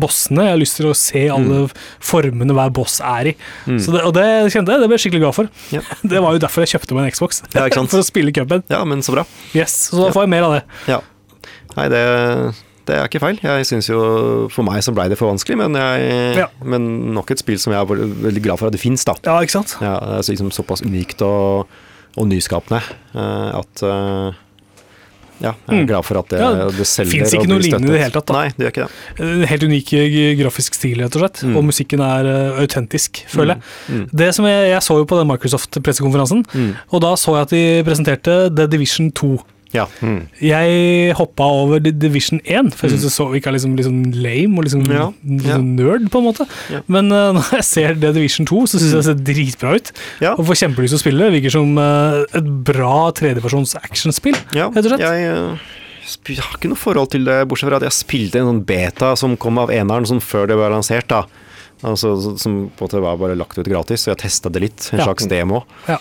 [0.00, 0.42] bossene.
[0.48, 1.68] Jeg har lyst til å se alle
[2.00, 3.34] formene hver boss er i.
[3.78, 5.44] Så det, og det kjente jeg, det ble jeg skikkelig glad for.
[5.44, 5.76] Mm.
[5.76, 5.80] Ja.
[6.08, 7.42] Det var jo derfor jeg kjøpte meg en Xbox.
[7.54, 8.64] Ja, for å spille Cuphead.
[8.72, 9.26] ja, men så bra.
[9.54, 10.62] Yes, Så da får jeg mer av det.
[10.88, 11.00] Ja.
[11.76, 12.02] Nei, det,
[12.88, 13.38] det er ikke feil.
[13.44, 14.00] Jeg synes jo,
[14.54, 16.48] For meg så blei det for vanskelig, men, jeg, Ja.
[16.64, 17.92] men nok et spill som jeg er
[18.26, 19.14] veldig glad for at det fins, da.
[19.28, 19.76] Ja, ikke sant?
[19.84, 21.68] Ja, det er liksom såpass unikt og,
[22.16, 22.80] og nyskapende
[23.14, 24.44] eh, at eh,
[25.38, 25.86] Ja, jeg er Mm.
[25.86, 28.26] glad for at det, Ja, det selger finnes ikke noe lignende i det hele tatt,
[28.26, 28.32] da.
[28.40, 29.48] Nei, det gjør ikke det.
[29.52, 31.42] Helt unik eh, grafisk stil, rett og slett.
[31.46, 31.52] Mm.
[31.60, 33.62] Og musikken er uh, autentisk, føler jeg.
[33.86, 34.08] Mm.
[34.18, 36.72] Det som jeg, jeg så jo på den Microsoft-pressekonferansen, Mm.
[36.90, 39.30] og da så jeg at de presenterte The Division 2.
[39.74, 39.84] Ja.
[40.40, 44.64] Jeg hoppa over Division 1, for jeg syns det så virka liksom, liksom lame og
[44.68, 44.94] liksom, Mm.
[44.94, 45.58] Ja, litt ja.
[45.60, 46.46] nerd, på en måte.
[46.72, 46.80] Ja.
[46.88, 49.90] Men uh, når jeg ser det Division 2, så syns jeg det ser dritbra ut.
[50.36, 51.28] Og får kjempelyst til å spille.
[51.28, 55.04] Det virker som uh, et bra tredjepersons actionspill, Ja, rett og slett.
[55.04, 55.74] jeg eh,
[56.24, 59.10] jeg har ikke noe forhold til det, bortsett fra at jeg spilte en sånn beta
[59.20, 61.10] som kom av eneren sånn før det var lansert.
[61.12, 61.26] da
[61.84, 64.88] Altså, Som på en måte var bare lagt ut gratis, så jeg testa det litt.
[64.94, 65.04] En Ja.
[65.04, 65.60] slags demo.
[65.86, 65.98] Ja.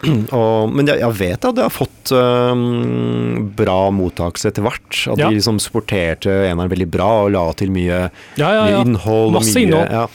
[0.40, 4.88] Og, men jeg, jeg vet at det har fått um, bra mottakelse etter hvert.
[5.12, 5.28] At Ja.
[5.28, 8.06] de liksom supporterte eneren veldig bra og la til mye,
[8.40, 9.34] Ja, ja, mye innhold.
[9.36, 9.90] Masse mye, innhold.
[9.92, 10.06] Ja,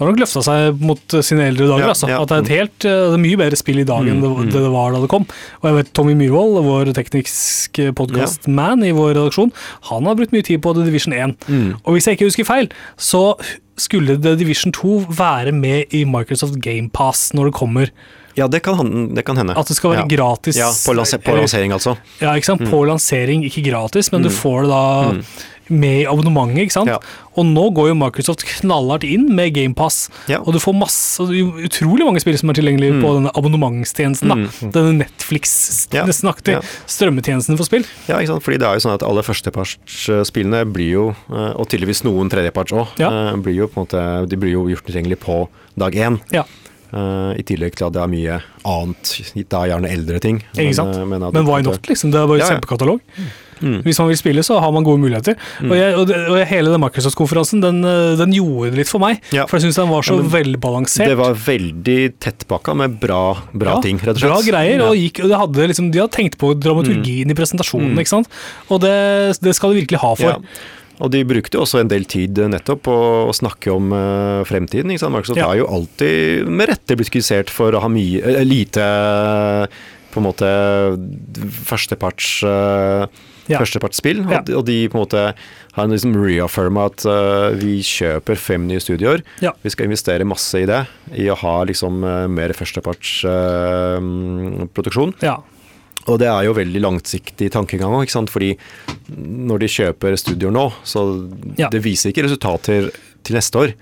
[0.00, 1.82] Det har nok løfta seg mot eh, sine eldre dager.
[1.84, 2.08] Ja, altså.
[2.08, 2.20] ja.
[2.22, 4.30] At det er et helt, eh, det er mye bedre spill i dag enn det,
[4.30, 4.52] Mm, mm.
[4.54, 5.26] det det var da det kom.
[5.60, 9.52] Og jeg vet Tommy Myhrvold, vår teknisk podkast-man i vår redaksjon,
[9.90, 11.36] han har brukt mye tid på The Division 1.
[11.52, 11.74] Mm.
[11.84, 13.34] Og hvis jeg ikke husker feil, så
[13.80, 17.92] skulle The Division 2 være med i Microsoft GamePass når det kommer.
[18.36, 19.56] Ja det, kan, det kan hende.
[19.56, 20.16] At det skal være ja.
[20.16, 20.56] gratis.
[20.56, 21.96] Ja, på, lanse, på lansering, altså.
[22.20, 22.66] Ja, ikke sant?
[22.70, 25.24] På lansering, ikke gratis, men du får det da Mm.
[25.70, 26.58] med i abonnementet.
[26.64, 26.88] ikke sant?
[26.90, 26.96] Ja.
[27.38, 30.40] Og nå går jo Microsoft knallhardt inn med GamePass, Ja.
[30.40, 34.28] og du får masse, utrolig mange spill som er tilgjengelige på denne abonnementstjenesten.
[34.28, 34.34] da.
[34.34, 34.72] Mm.
[34.72, 36.04] Denne Netflix, Ja.
[36.06, 36.58] nesten aktig,
[36.90, 37.84] strømmetjenesten for spill.
[38.08, 38.42] Ja, ikke sant?
[38.42, 42.72] Fordi det er jo sånn at alle førstepartsspillene blir jo, eh, og tydeligvis noen tredjeparts
[42.72, 43.10] òg, Ja.
[43.36, 46.20] blir jo på en måte, de blir jo gjort tilgjengelig på dag én.
[46.32, 46.44] Ja.
[46.90, 49.12] Eh, I tillegg til at det er mye annet,
[49.52, 50.40] da gjerne eldre ting.
[50.74, 50.96] Sant?
[50.96, 52.10] eh, men, Men det why not, liksom?
[52.14, 52.56] Det er bare Ja, ja.
[52.56, 53.00] kjempekatalog.
[53.60, 53.82] Mm.
[53.84, 55.36] Hvis man vil spille, så har man gode muligheter.
[55.66, 59.02] Og, jeg, og, det, og hele den Microsoft-konferansen, den, eh, den gjorde det litt for
[59.02, 59.20] meg.
[59.36, 59.44] Ja.
[59.50, 61.12] For jeg syns den var så men velbalansert.
[61.12, 63.22] Det var veldig tettpakka med bra,
[63.52, 64.32] bra ting, rett og slett.
[64.32, 64.80] Bra greier.
[64.80, 64.86] Mm.
[64.88, 68.32] og, gikk, og det hadde liksom, de hadde tenkt på dramaturgien i presentasjonen, ikke sant.
[68.70, 68.96] Og det,
[69.44, 70.40] det skal de virkelig ha for.
[71.00, 72.92] Og de brukte jo også en del tid nettopp på
[73.30, 74.90] å snakke om eh, fremtiden.
[74.92, 75.14] Ikke sant?
[75.16, 75.48] Microsoft Ja.
[75.52, 78.84] er jo alltid med rette blitt kritisert for å ha mye, eh, lite
[80.10, 80.48] på en måte
[81.70, 83.06] førsteparts eh,
[83.50, 83.58] Ja.
[83.58, 84.20] førstepartsspill.
[84.30, 84.40] Ja.
[84.58, 85.22] Og, de- på en måte
[85.74, 89.22] har liksom reaffirma at uh, vi kjøper fem nye studioer.
[89.42, 89.50] Ja.
[89.64, 90.84] Vi skal investere masse i det,
[91.18, 95.14] i å ha liksom uh, mer førstepartsproduksjon.
[95.22, 95.36] Ja.
[96.08, 98.08] Og det er jo veldig langsiktig tankegang òg.
[98.30, 98.56] Fordi
[99.18, 101.28] når de kjøper studioer nå, så
[101.58, 101.68] Ja.
[101.68, 102.90] det viser ikke resultater
[103.22, 103.74] til neste år.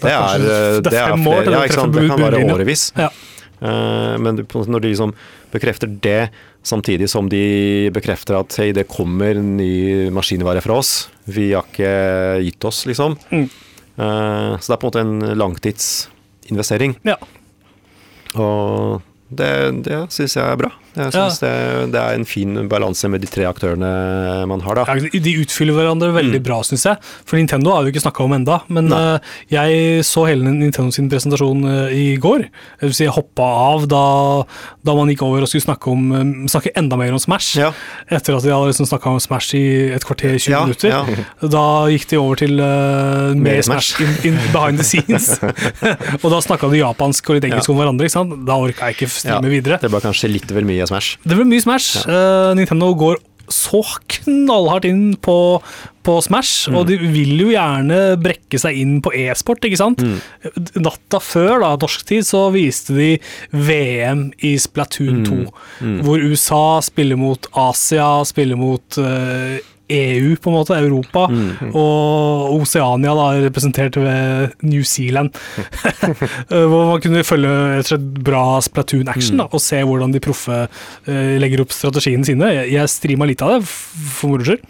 [0.00, 1.92] Det er er, kanskje- eh, det er flere- ja, det ikke sant?
[1.92, 2.92] Det kan være årevis.
[2.96, 3.08] Ja.
[3.62, 5.14] Eh, Men det- når de liksom
[5.52, 6.30] bekrefter det,
[6.64, 12.42] samtidig som de bekrefter at hei, det kommer ny maskinvare fra oss, vi har ikke
[12.44, 13.16] gitt oss, liksom.
[13.30, 13.48] Mm.
[13.98, 16.96] Eh, Så det er på en måte en langtidsinvestering.
[17.04, 17.16] ja.
[18.34, 19.00] Og
[19.34, 20.70] det, det syns jeg er bra.
[20.96, 21.28] Jeg Ja.
[21.28, 24.84] synes det, det er en fin balanse med de tre aktørene man har, da.
[24.88, 26.96] Ja, De utfyller hverandre veldig bra, syns jeg.
[27.26, 28.90] For Nintendo har vi ikke snakka om enda, men Mm.
[28.90, 29.14] Nei.
[29.14, 29.20] eh,
[29.50, 32.38] jeg så hele Nintendo sin presentasjon eh, i går.
[32.80, 34.44] Det vil si, jeg hoppa av da,
[34.84, 37.56] da man gikk over og skulle snakke, om, eh, snakke enda mer om Smash.
[37.58, 37.72] Ja.
[38.10, 40.88] Etter at de hadde liksom snakka om Smash i et kvarter, 20 Ja, minutter.
[40.90, 41.48] ja.
[41.48, 45.38] Da gikk de over til uh, mer Smash, in, in behind the scenes.
[46.22, 47.74] og da snakka de japansk og litt engelsk Ja.
[47.74, 48.06] om hverandre.
[48.06, 48.36] ikke sant?
[48.46, 49.78] Da orka jeg ikke streame Ja, videre.
[49.82, 51.16] Det var kanskje litt vel mye Smash.
[51.24, 52.04] Det ble mye Smash.
[52.06, 53.18] Eh, Nintendo går
[53.52, 53.78] så
[54.10, 55.62] knallhardt inn på,
[56.02, 60.02] på Smash, og de vil jo gjerne brekke seg inn på e-sport, ikke sant?
[60.82, 63.12] Natta før, da, norsk tid, så viste de
[63.54, 65.38] VM i Splatoon 2,
[66.02, 69.60] hvor USA spiller mot Asia, spiller mot eh,
[69.92, 71.26] EU, på en måte, Europa,
[71.70, 75.34] og Oceania da, representert ved New Zealand.
[76.46, 77.90] Eh, Hvor man kunne følge et
[78.24, 82.48] bra Splatoon-action da, og se hvordan de proffe uh, legger opp strategiene sine.
[82.54, 84.62] Jeg, jeg streama litt av det, for moro skyld.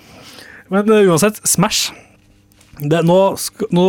[0.73, 1.93] Men uh, uansett, Smash
[2.81, 3.19] det, nå,
[3.73, 3.85] nå,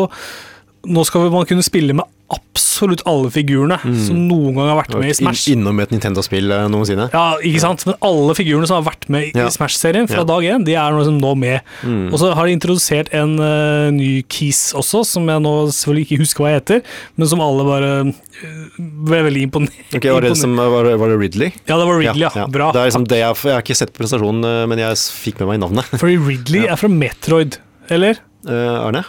[0.88, 5.12] nå skal man kunne spille med absolutt alle figurene som noen gang har vært med
[5.14, 5.48] i Smash.
[5.48, 7.08] In, innom et Nintendo-spill eh, noensinne.
[7.14, 7.86] Ja, ikke sant?
[7.88, 9.48] Men alle figurene som har vært med i Ja.
[9.54, 10.28] Smash-serien fra Ja.
[10.28, 11.62] dag én, de er liksom nå med.
[11.84, 12.12] Mm.
[12.12, 16.22] Og så har de introdusert en uh, ny keys også, som jeg nå selvfølgelig ikke
[16.26, 16.84] husker hva heter,
[17.16, 18.78] men som alle bare uh,
[19.08, 21.54] ble veldig imponert Ok, var, det som, var, det, var det Ridley?
[21.66, 22.48] Ja, det var Ridley, ja.
[22.52, 22.74] Bra.
[22.76, 25.54] Det er liksom det jeg, jeg har ikke sett presentasjonen, prestasjonen men jeg fikk med
[25.54, 25.96] meg navnet.
[25.96, 28.20] Fordi Ridley er fra Metroid, eller?
[28.48, 29.08] Uh, Arne?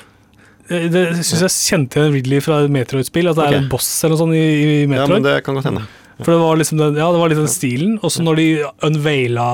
[0.68, 3.56] Eh, Det syns jeg kjente igjen Ridley fra Metroid-spill, at det okay.
[3.56, 5.86] er en boss eller noe sånt i, i Ja, men det kan godt hende.
[6.18, 7.94] For det var liksom den, ja, det var litt den stilen.
[8.02, 8.48] Og så når de
[8.88, 9.48] unveila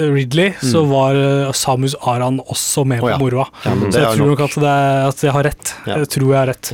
[0.00, 3.18] Ridley, så var eh, Samus Aran også med på ja.
[3.20, 3.46] moroa.
[3.64, 5.72] Ja, så jeg tror nok- nok at, det er, at jeg har rett.
[5.86, 5.98] Ja.
[6.00, 6.72] Jeg tror jeg har rett.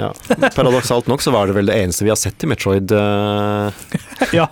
[0.57, 3.71] Paradoksalt nok så var det vel det eneste vi har sett i Metroid eh,
[4.39, 4.47] Ja,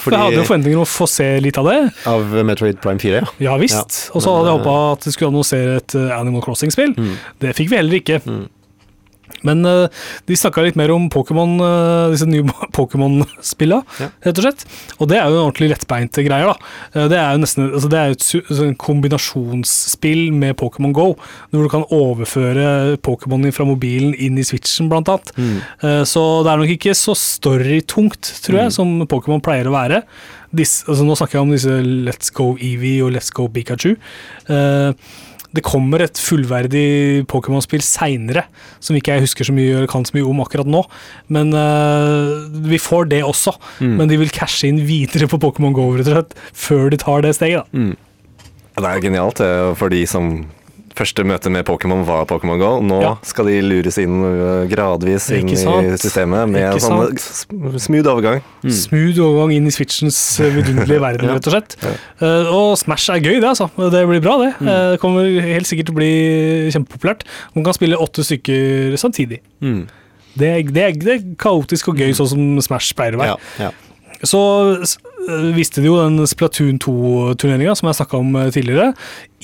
[0.00, 1.78] for jeg hadde jo forventninger om å få se litt av det.
[2.10, 3.22] av Metroid Prime 4.
[3.22, 3.32] Ja.
[3.50, 4.10] Ja visst.
[4.16, 6.96] Og så hadde jeg eh, håpa at de skulle annonsere et eh, Animal Crossing-spill.
[6.96, 7.14] Mm.
[7.42, 8.20] Det fikk vi heller ikke.
[8.26, 8.44] Mm.
[9.46, 9.86] Men eh,
[10.26, 12.44] de snakka litt mer om Pokémon, eh, disse nye
[12.76, 14.10] Pokémon-spilla, Ja.
[14.26, 14.66] rett og slett.
[14.98, 16.56] Og det er jo en ordentlig lettbeinte greier, da.
[16.94, 21.08] Eh, Det er jo nesten altså det er et sånn kombinasjonsspill med Pokémon Go,
[21.52, 25.32] hvor du kan overføre Pokémon fra mobilen inn i Switchen, blant annet.
[25.36, 25.60] Mm.
[26.08, 30.02] Så det er nok ikke så storytungt, tror jeg, som Pokémon pleier å være.
[30.56, 31.76] Dis, altså nå snakker jeg om disse
[32.06, 33.96] Let's Go Eevee og Let's Go Pikachu.
[34.48, 34.92] Eh,
[35.56, 38.46] det kommer et fullverdig Pokémon-spill seinere,
[38.80, 40.82] som ikke jeg husker så mye eller kan så mye om akkurat nå.
[41.32, 43.56] Men uh, vi får det også.
[43.80, 43.94] Mm.
[44.00, 46.36] Men de vil cashe inn videre på Pokémon Go rett og slett,
[46.66, 47.64] før de tar det steget.
[47.64, 47.86] da.
[47.86, 47.96] Mm.
[48.76, 49.40] Det er genialt
[49.80, 50.34] for de som
[50.96, 52.70] første møte med Pokémon var Pokémon GO.
[52.84, 53.12] Nå Ja.
[53.26, 55.56] skal de lures inn øh, gradvis inn i
[56.00, 57.12] systemet med sånn
[57.78, 58.40] smooth overgang.
[58.64, 58.72] Mm.
[58.72, 61.76] Smooth overgang inn i Switchens eh, vidunderlige verden, rett og slett.
[61.84, 63.68] Eh, og Smash er gøy, det, altså.
[63.92, 64.50] Det blir bra, det.
[64.60, 64.72] Mm.
[64.96, 66.10] Det kommer helt sikkert til å bli
[66.74, 67.26] kjempepopulært.
[67.54, 69.42] Man kan spille åtte stykker samtidig.
[69.60, 69.82] Mm.
[70.36, 73.36] Det, er- det, det er kaotisk og gøy, sånn som Smash pleier å være.
[73.60, 73.74] Ja, ja.
[74.24, 74.40] Så
[75.28, 78.92] øh, visste de jo den Splatoon 2-turneringa som jeg snakka om øh, tidligere.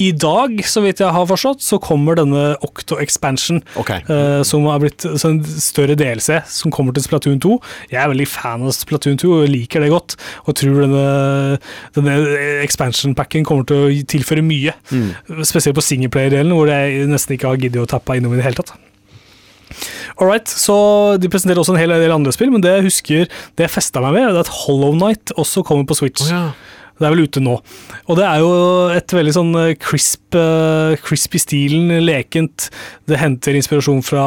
[0.01, 4.01] I dag, så vidt jeg har forstått, så kommer denne Octo Expansion, Okay.
[4.09, 7.59] Uh, som er blitt så en større DLC, som kommer til Splatoon 2.
[7.93, 10.17] Jeg er veldig fan av Splatoon 2 og liker det godt,
[10.47, 11.59] og tror denne,
[11.97, 12.17] denne
[12.65, 14.73] expansion-packen kommer til å tilføre mye.
[14.91, 15.45] Mm.
[15.45, 18.63] Spesielt på singleplayer-delen, hvor jeg nesten ikke har giddet å tappe innom i det hele
[18.63, 18.75] tatt.
[20.21, 23.25] Alright, så De presenterer også en hel del andre spill, men det jeg husker
[23.57, 26.27] Det jeg festa meg med, er at Hollow Night også kommer på Switch.
[27.03, 27.57] Det er vel ute nå.
[28.07, 28.51] Og det er jo
[28.95, 32.69] et veldig sånn eh, crisp, eh, crisp i stilen, lekent.
[33.11, 34.27] Det henter inspirasjon fra,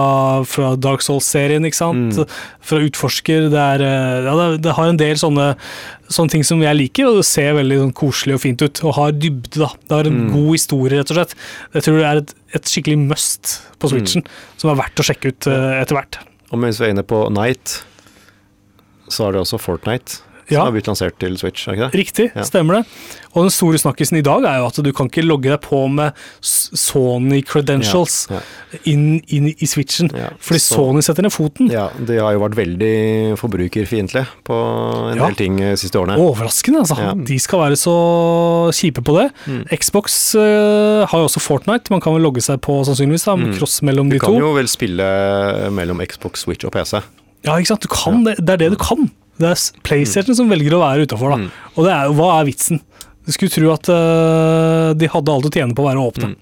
[0.49, 2.19] fra Dark Souls-serien, ikke sant.
[2.65, 3.47] Fra Utforsker.
[3.53, 5.53] Det, er, eh, ja, det, det har en del sånne,
[6.11, 8.83] sånne ting som jeg liker, og det ser veldig sånn koselig og fint ut.
[8.83, 9.71] Og har dybde, da.
[9.79, 11.39] Det har en god historie, rett og slett.
[11.79, 14.27] Jeg tror det er et, et skikkelig must på Switchen,
[14.59, 16.19] som er verdt å sjekke ut uh, etter hvert.
[16.51, 17.79] Og mens vi er inne på Night,
[19.07, 20.59] så er det også Fortnite Ja.
[20.61, 21.99] som har blitt lansert til Switch, er ikke det?
[21.99, 22.41] Riktig, Ja.
[22.43, 22.85] stemmer det.
[23.35, 25.89] Og den store snakkisen i dag er jo at du kan ikke logge deg på
[25.91, 28.39] med Sony credentials Ja,
[28.85, 31.69] inn, inn i switchen, fordi så- Sony setter ned foten.
[31.71, 36.17] Ja, de har jo vært veldig forbrukerfiendtlige på en del ting de siste årene.
[36.17, 36.95] Overraskende, altså.
[37.15, 37.25] Mm.
[37.25, 39.31] De skal være så kjipe på det.
[39.79, 43.57] Xbox uh, har jo også Fortnite, man kan vel logge seg på sannsynligvis, da, med
[43.57, 44.25] cross mellom de to.
[44.25, 44.39] Du Mm.
[44.39, 47.01] kan jo vel spille mellom Xbox, Switch og PC.
[47.45, 47.81] Ja, ikke sant.
[47.81, 48.37] Du kan det.
[48.43, 49.09] Det er det du kan.
[49.41, 50.39] Det er PlayStation mm.
[50.39, 51.43] som velger å være utafor, da.
[51.43, 51.71] Mm.
[51.75, 52.81] Og det er hva er vitsen?
[53.25, 56.33] Du skulle tro at uh, de hadde alt å tjene på å være åpne.
[56.33, 56.41] Mm.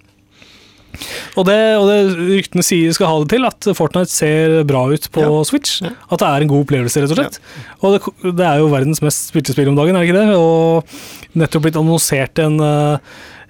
[1.40, 5.08] Og det, og det ryktene sier skal ha det til, at Fortnite ser bra ut
[5.16, 5.42] på Ja.
[5.48, 5.80] Switch.
[5.82, 7.40] At det er en god opplevelse, rett og slett.
[7.82, 10.38] Og det, det er jo verdens mest spilte spill om dagen, er det ikke det?
[10.38, 13.00] Og nettopp blitt annonsert en, uh,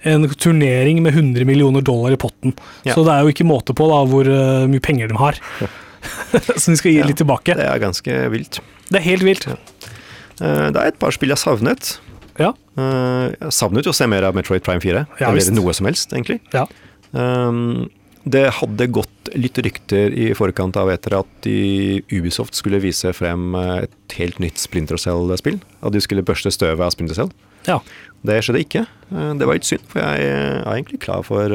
[0.08, 2.56] en turnering med 100 millioner dollar i potten.
[2.86, 2.96] Ja.
[2.96, 5.42] Så det er jo ikke måte på da hvor uh, mye penger de har.
[6.60, 7.08] Som de skal gi Ja.
[7.08, 7.56] litt tilbake.
[7.58, 8.62] Det er ganske vilt.
[8.90, 9.46] Det er helt vilt.
[9.48, 11.98] Eh, Det er et par spill jeg savnet.
[12.38, 12.52] Ja.
[12.76, 15.06] Eh, Jeg savnet jo å se mer av Metroid Prime 4.
[15.20, 15.52] Ja, Eller visst.
[15.52, 16.40] noe som helst, egentlig.
[16.52, 16.66] Ja.
[17.12, 17.88] Um,
[18.26, 23.84] det hadde gått litt rykter i forkant av etter at Ubisoft skulle vise frem eh,
[23.84, 25.60] et helt nytt Splinter Cell-spill.
[25.82, 27.30] At de skulle børste støvet av Splinter Cell.
[27.68, 27.78] Ja.
[28.24, 28.86] Det skjedde ikke.
[29.10, 31.48] Det var litt synd, for jeg er egentlig klar for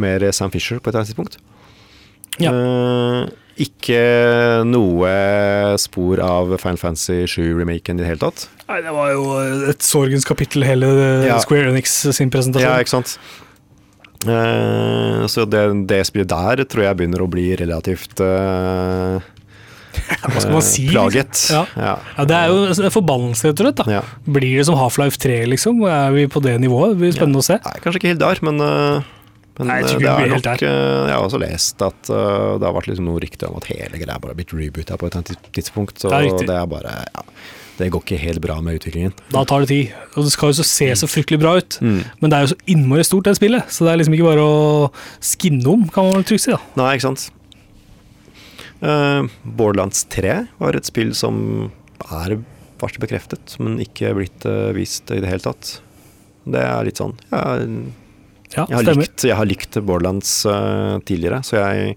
[0.00, 1.36] mer Sam Fisher på et eller annet tidspunkt.
[2.40, 2.50] Ja.
[3.60, 4.00] Ikke
[4.68, 5.10] noe
[5.80, 8.46] spor av Final Fantasy 7-remaken i det hele tatt.
[8.70, 9.24] Nei, det var jo
[9.72, 10.88] et sorgens kapittel, hele
[11.26, 11.38] Ja.
[11.42, 12.66] Square Enix sin presentasjon.
[12.68, 13.16] Ja, ikke sant?
[14.20, 19.16] Uh, så det, det spillet der tror jeg begynner å bli relativt uh,
[20.20, 20.84] Hva skal man si?
[20.86, 21.32] eh, Plaget.
[21.32, 21.70] liksom?
[21.80, 21.94] Ja.
[22.18, 23.80] Ja, det er jo en forbannelse, rett og slett.
[23.80, 24.02] da.
[24.28, 25.80] Blir det som Half-Life 3, liksom?
[25.88, 26.92] Er vi på det nivået?
[26.94, 27.56] Det blir spennende å se.
[27.64, 29.08] Nei, kanskje ikke helt der, men, eh,
[29.58, 32.76] men Nei, eh, det er nok eh, Jeg har også lest at uh, det har
[32.76, 36.00] vært liksom noe rykte om at hele greia bare har blitt reboota på et tidspunkt.
[36.00, 37.24] Så det er, det er bare ja,
[37.80, 39.16] Det går ikke helt bra med utviklingen.
[39.34, 39.98] Da tar det tid.
[40.14, 41.80] Og det skal jo så se så fryktelig bra ut.
[41.82, 42.00] Mm.
[42.22, 43.68] Men det er jo så innmari stort, det spillet.
[43.72, 44.62] Så det er liksom ikke bare å
[45.32, 46.54] skinne om, kan man trygt si.
[46.54, 46.62] da.
[46.80, 47.28] Nei, ikke sant.
[48.80, 51.68] Uh, Borderlands 3 var et spill som
[52.08, 52.38] er
[52.80, 55.80] fast bekreftet, men ikke blitt uh, vist i det hele tatt.
[56.50, 57.66] Det er litt sånn Jeg,
[58.56, 61.94] Ja, jeg, har, likt, jeg har likt Borderlands uh, tidligere, så jeg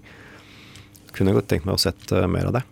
[1.14, 2.64] kunne godt tenkt meg å sett uh, mer av det.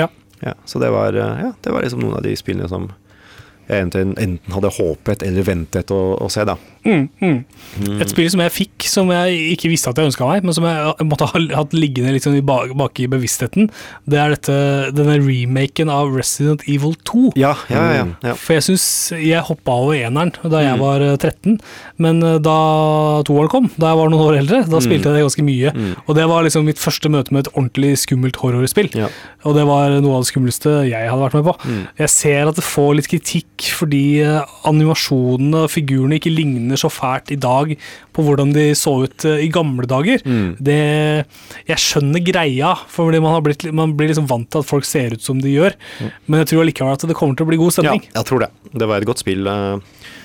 [0.00, 0.08] Ja.
[0.40, 2.88] Ja, så det var, uh, ja, det var liksom noen av de spillene som
[3.68, 6.44] jeg enten, enten hadde håpet eller ventet å, å se.
[6.48, 6.56] da.
[6.84, 7.38] Mm, mm.
[8.02, 10.66] Et spill som jeg fikk, som jeg ikke visste at jeg ønska meg, men som
[10.68, 13.70] jeg måtte ha hatt liggende litt sånn bak, bak i bevisstheten,
[14.10, 14.56] det er dette,
[14.94, 17.32] denne remaken av Resident Evil 2.
[17.40, 18.06] Ja, ja, ja.
[18.26, 18.34] ja.
[18.38, 21.58] For jeg syns jeg hoppa over eneren da jeg var eh, 13,
[22.04, 22.58] men eh, da
[23.26, 25.74] toeren kom, da jeg var noen år eldre, da spilte jeg det ganske mye.
[26.04, 28.92] Og det var liksom mitt første møte med et ordentlig skummelt horrorspill.
[28.98, 29.08] Ja.
[29.44, 31.56] Og det var noe av det skumleste jeg hadde vært med på.
[32.00, 36.90] Jeg ser at det får litt kritikk fordi eh, animasjonene og figurene ikke ligner så
[36.92, 37.74] fælt i dag
[38.14, 40.22] på hvordan de så ut eh, i gamle dager.
[40.58, 40.78] Det,
[41.68, 45.14] jeg skjønner greia, for man, har blitt, man blir liksom vant til at folk ser
[45.16, 45.76] ut som de gjør.
[46.26, 48.04] Men jeg tror allikevel at det kommer til å bli god stemning.
[48.08, 48.50] ja, jeg tror det.
[48.74, 49.46] Det var et godt spill.
[49.46, 49.78] eh,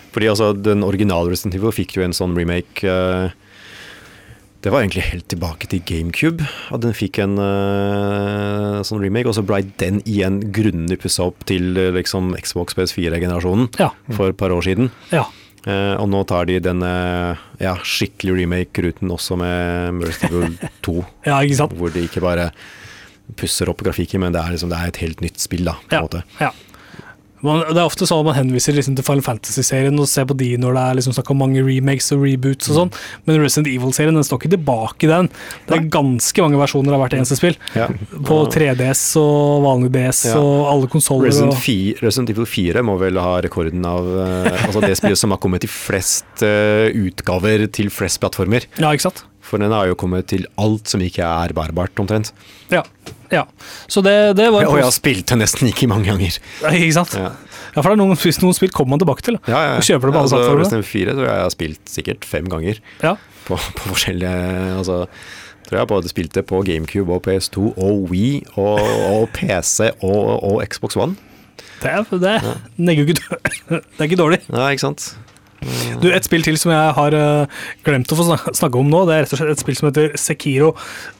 [0.10, 3.30] fordi altså, den originale Resident Evil fikk jo en sånn remake eh,
[4.66, 6.44] Det var egentlig helt tilbake til GameCube.
[6.74, 11.46] At den fikk en uh, sånn remake, og så blei den igjen grundig pussa opp
[11.48, 13.92] til uh, liksom Xbox PS4-generasjonen Ja.
[14.18, 14.90] for et par år siden.
[15.16, 15.24] Ja.
[15.68, 20.94] Eh, og nå tar de den eh, ja, skikkelig remake-ruten også med Resident Evil 2.
[21.28, 21.74] ja, ikke sant?
[21.80, 22.52] Hvor de ikke bare
[23.38, 25.92] pusser opp grafikken, men det er, liksom, det er et helt nytt spill, da, på
[25.92, 26.06] en Ja.
[26.08, 26.24] måte.
[27.46, 30.36] Man, det er ofte sånn at man henviser liksom til Final Fantasy-serien og ser på
[30.40, 32.92] de når det er liksom snakk om mange remakes og reboots og sånn,
[33.28, 35.30] men Resident Evil-serien den står ikke tilbake i den.
[35.70, 37.56] Det er ganske mange versjoner av hvert eneste spill.
[37.78, 37.88] Ja.
[38.28, 40.36] På 3DS og vanlig DS Ja.
[40.42, 41.30] og alle konsoller.
[41.32, 45.32] Resident, og- Resident Evil 4 må vel ha rekorden av eh, altså det spillet som
[45.32, 48.68] har kommet i flest uh, utgaver til flest plattformer.
[48.80, 49.24] Ja, ikke sant?
[49.50, 52.30] For den har jo kommet til alt som ikke er bærbart, omtrent.
[52.70, 52.84] Ja.
[53.34, 53.44] ja.
[53.90, 56.38] Så det, det var Og jeg har spilt den nesten ikke mange ganger.
[56.62, 57.18] Ja, Ikke sant?
[57.18, 57.32] Ja.
[57.76, 59.38] Ja, for noen, hvis noen spill kommer man tilbake til.
[59.50, 59.76] Ja, ja.
[59.78, 60.64] Og kjøper det på alle altså, plattformer.
[60.64, 63.14] Resident Evil 4 tror jeg jeg har spilt sikkert fem ganger Ja.
[63.46, 64.34] på, på forskjellige
[64.78, 65.04] Altså
[65.70, 68.80] tror jeg både spilte på GameCube og PS2 og Wii og,
[69.14, 71.16] og PC og, og Xbox One.
[71.80, 72.54] Det er, det, ja.
[72.76, 73.14] det er ikke,
[73.70, 74.42] det er ikke dårlig.
[74.50, 75.12] Ja, ikke sant?
[76.02, 79.16] Du, Et spill til som jeg har eh, glemt å få snakke om nå, det
[79.16, 80.74] er rett og slett et spill som heter Sekiro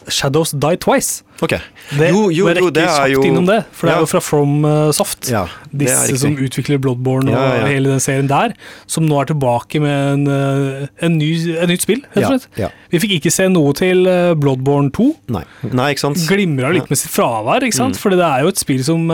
[0.08, 1.26] Shadows Die Twice.
[1.46, 1.54] Ok.
[1.98, 3.98] Det, jo, jo, jo, det er jo innom det, for det Ja.
[3.98, 5.30] er jo fra From eh, Soft.
[5.32, 8.54] Ja, Disse som utvikler Bloodborne og Ja, hele den serien der,
[8.88, 12.74] som nå er tilbake med en, eh, en ny, et nytt spill, rett og slett.
[12.92, 15.10] Vi fikk ikke se noe til eh, Bloodborne 2.
[15.30, 15.44] Nei.
[15.72, 16.22] Nei, ikke sant?
[16.30, 17.96] Glimra litt med sitt fravær, ikke sant?
[17.96, 18.04] Mm.
[18.04, 19.10] Fordi det er jo et spill som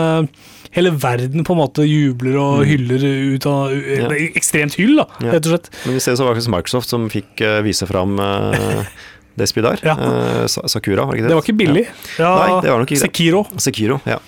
[0.76, 3.06] hele verden på en måte jubler og hyller
[3.36, 4.12] ut av Mm.
[4.36, 5.70] Ekstremt hyll, da, rett og slett.
[5.86, 8.18] Men vi ser så var det Microsoft som fikk vise fram
[9.36, 9.82] det.
[9.84, 9.94] Ja.
[9.96, 11.30] Eh, Sakura, var det ikke det?
[11.30, 11.86] Det var ikke billig.
[12.18, 13.04] Ja, Nei, det var nok ikke.
[13.04, 13.46] Sekiro.
[13.58, 14.18] Sekiro, ja.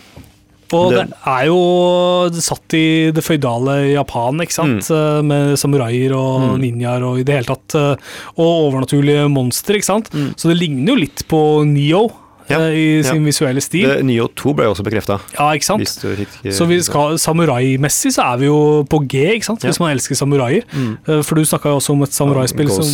[0.70, 4.84] Og det, Det- er jo satt i det føydale Japan, ikke sant?
[4.84, 4.92] Mm.
[4.92, 7.74] Eh, Med samuraier og ninjaer og i det hele tatt.
[7.74, 7.96] eh,
[8.36, 10.10] Og overnaturlige monstre, ikke sant?
[10.36, 12.12] Så det ligner jo litt på Neo Mm.
[12.48, 13.10] Ja, eh, i ja.
[13.12, 13.88] sin visuelle stil.
[13.90, 15.18] Det, Neo 2 ble jo også bekrefta.
[15.36, 15.92] ja, ikke sant?
[16.02, 19.62] Du fikk Så vi skal, samuraimessig så er vi jo på G, ikke sant?
[19.64, 19.68] Ja.
[19.72, 20.64] hvis man elsker samuraier.
[20.74, 22.84] Eh, For du snakka jo også om et samuraispill som.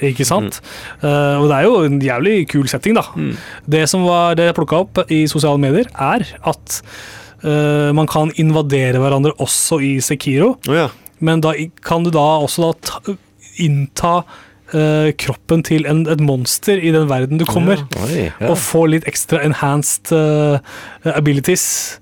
[0.00, 0.60] Ikke sant?
[1.02, 3.04] Eh, og det er jo en jævlig kul setting, da.
[3.66, 6.80] Det som var det jeg plukka opp i sosiale medier, er at
[7.44, 10.88] eh, man kan invadere hverandre også i Sekiro, Oh, ja.
[11.20, 13.14] men da kan du da også da ta,
[13.62, 14.14] innta
[14.76, 18.48] eh, kroppen til en, et monster i den verden du kommer, Oi, ja.
[18.50, 20.58] og få litt ekstra enhanced uh,
[21.14, 22.00] abilities.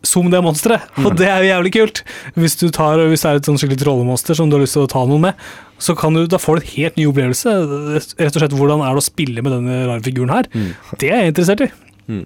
[0.00, 1.98] Som det monsteret, og det er jo jævlig kult.
[2.32, 4.86] Hvis du tar, hvis det er et sånn skikkelig trollemonster som du har lyst til
[4.86, 5.42] å ta noen med,
[5.76, 7.52] så kan du, da får du en helt ny opplevelse.
[7.98, 10.48] Rett og slett Hvordan er det å spille med denne rare figuren her?
[10.96, 11.68] Det er jeg interessert i.
[12.08, 12.24] Mm.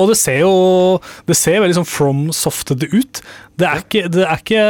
[0.00, 0.52] Og det ser jo
[1.28, 3.22] Det ser veldig sånn from softete ut.
[3.60, 4.64] Det er ikke, det er ikke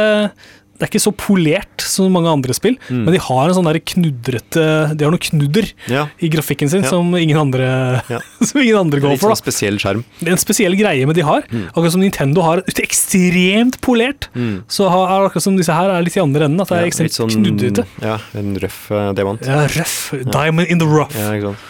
[0.81, 3.77] det er ikke så polert som mange andre spill, men de har en sånn der
[3.85, 4.63] knudrete
[4.97, 6.07] De har noe knudder ja.
[6.17, 6.89] i grafikken sin Ja.
[6.89, 7.67] som ingen andre
[8.09, 8.17] Ja.
[8.41, 9.29] Som ingen andre går for.
[9.29, 10.01] sånn da spesiell skjerm.
[10.19, 11.45] Det er en spesiell greie med de har.
[11.69, 14.27] Akkurat som Nintendo har ekstremt polert,
[14.67, 16.61] så har, akkurat som disse her er litt i andre enden.
[16.65, 17.85] At det er ekstremt sånn- knudrete.
[18.01, 19.45] Ja, en røff uh, diamant.
[19.45, 20.13] Ja, røff.
[20.33, 21.13] Diamond in the rough.
[21.17, 21.69] Ja, ikke sant.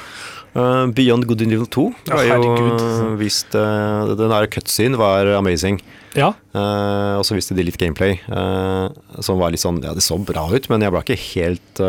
[0.52, 5.30] Eh, Beyond Good and Evil 2 Ja, var jo vist uh, Den der cutscene var
[5.38, 5.78] amazing.
[6.12, 6.34] Ja.
[6.52, 8.18] Uh, og så viste de litt gameplay,
[9.24, 11.82] som var litt sånn Ja, det så bra ut, men jeg ble ikke helt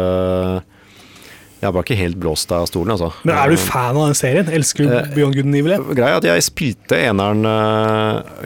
[1.62, 3.10] Jeg ble ikke helt blåst av stolen, altså.
[3.26, 4.46] Men er du fan av den serien?
[4.46, 5.82] Elsker du Beyond Good and Evil?
[5.98, 7.42] Greia at jeg spilte eneren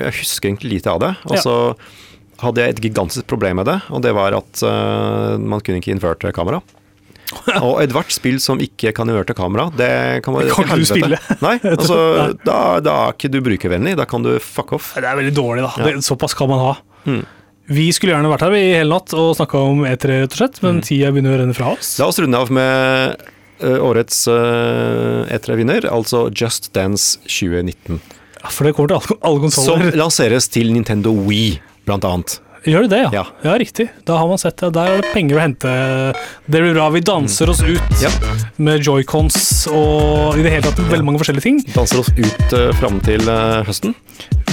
[0.01, 1.13] Jeg husker egentlig lite av det.
[1.29, 1.45] Og Ja.
[1.45, 1.57] så
[2.41, 4.61] hadde jeg et gigantisk problem med det, og det var at
[5.41, 6.61] man kunne ikke innføre kamera.
[7.67, 9.91] Og ethvert spill som ikke kan gjøre til kamera, det
[10.25, 11.19] kan man Det kan ikke du spille.
[11.45, 11.99] Nei, altså,
[12.45, 13.97] da, da er ikke du brukervennlig.
[14.01, 14.93] Da kan du fuck off.
[14.97, 15.73] Det er veldig dårlig, da.
[15.81, 15.91] Ja.
[15.97, 16.75] Det, såpass kan man ha.
[17.07, 17.23] Mm.
[17.67, 20.61] Vi skulle gjerne vært her i hele natt og snakka om E3, rett og slett,
[20.63, 20.67] Mm.
[20.69, 21.97] men tida begynner å renne fra oss.
[21.99, 23.25] La oss runde av med
[23.59, 27.99] eh, årets uh, E3-vinner, altså Just Dance 2019.
[28.43, 31.57] Ja, For det kommer til alle, alle Som lanseres til Nintendo Wii,
[31.89, 32.37] blant annet.
[32.67, 33.11] Gjør du det, ja?
[33.15, 33.25] Ja.
[33.47, 33.55] ja?
[33.61, 33.87] riktig.
[34.09, 34.73] Da har man sett det.
[34.75, 35.75] Der er det penger å hente.
[36.51, 38.11] Det blir bra, vi danser oss ut Ja.
[38.59, 39.37] med joycons
[39.71, 41.61] og i det hele tatt veldig mange forskjellige ting.
[41.77, 43.95] Danser oss ut uh, fram til uh, høsten.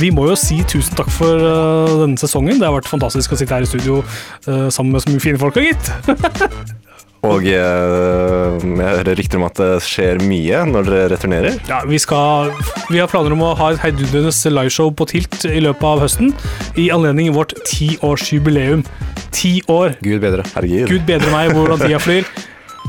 [0.02, 2.62] Vi må jo si tusen takk for uh, denne sesongen.
[2.62, 5.42] Det har vært fantastisk å sitte her i studio uh, sammen med så mye fine
[5.42, 5.94] folk, gitt.
[7.24, 11.60] Og eh, jeg hører rykter om at det skjer mye når dere returnerer.
[11.70, 12.52] Ja, vi, skal,
[12.90, 16.34] vi har planer om å ha et heidundrende liveshow på Tilt i løpet av høsten.
[16.76, 18.84] I anledning vårt tiårsjubileum.
[19.34, 19.96] Ti år.
[20.04, 20.44] Gud bedre.
[20.58, 20.92] Herregud.
[20.92, 22.28] Gud bedre meg hvordan tida flyr.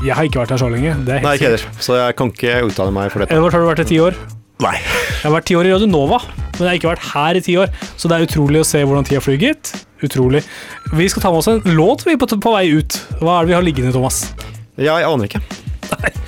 [0.03, 0.97] Jeg har ikke vært her så lenge.
[1.07, 1.67] Det er helt Nei, ikke heller.
[1.87, 3.37] Så jeg kan ikke uttale meg for dette.
[3.39, 4.19] Edvard, har du vært her ti år?
[4.63, 4.77] Nei.
[4.79, 7.43] Jeg har vært ti år i Radio Nova, men jeg har ikke vært her i
[7.43, 7.73] ti år.
[7.99, 9.73] Så det er utrolig å se hvordan tida flyr, gitt.
[10.05, 10.45] Utrolig.
[10.95, 12.97] Vi skal ta med oss en låt vi på, på vei ut.
[13.19, 14.23] Hva er det vi har liggende, Thomas?
[14.79, 15.43] Ja, jeg aner ikke.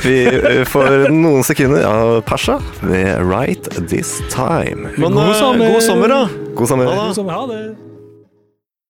[0.04, 4.92] Vi eh, får noen sekunder av Pasha med Right This Time.
[4.98, 5.74] Men God sommer.
[5.74, 6.22] god sommer, da.
[6.58, 6.92] God sommer.
[6.92, 7.16] Ha det.
[7.18, 7.62] Som, ha det.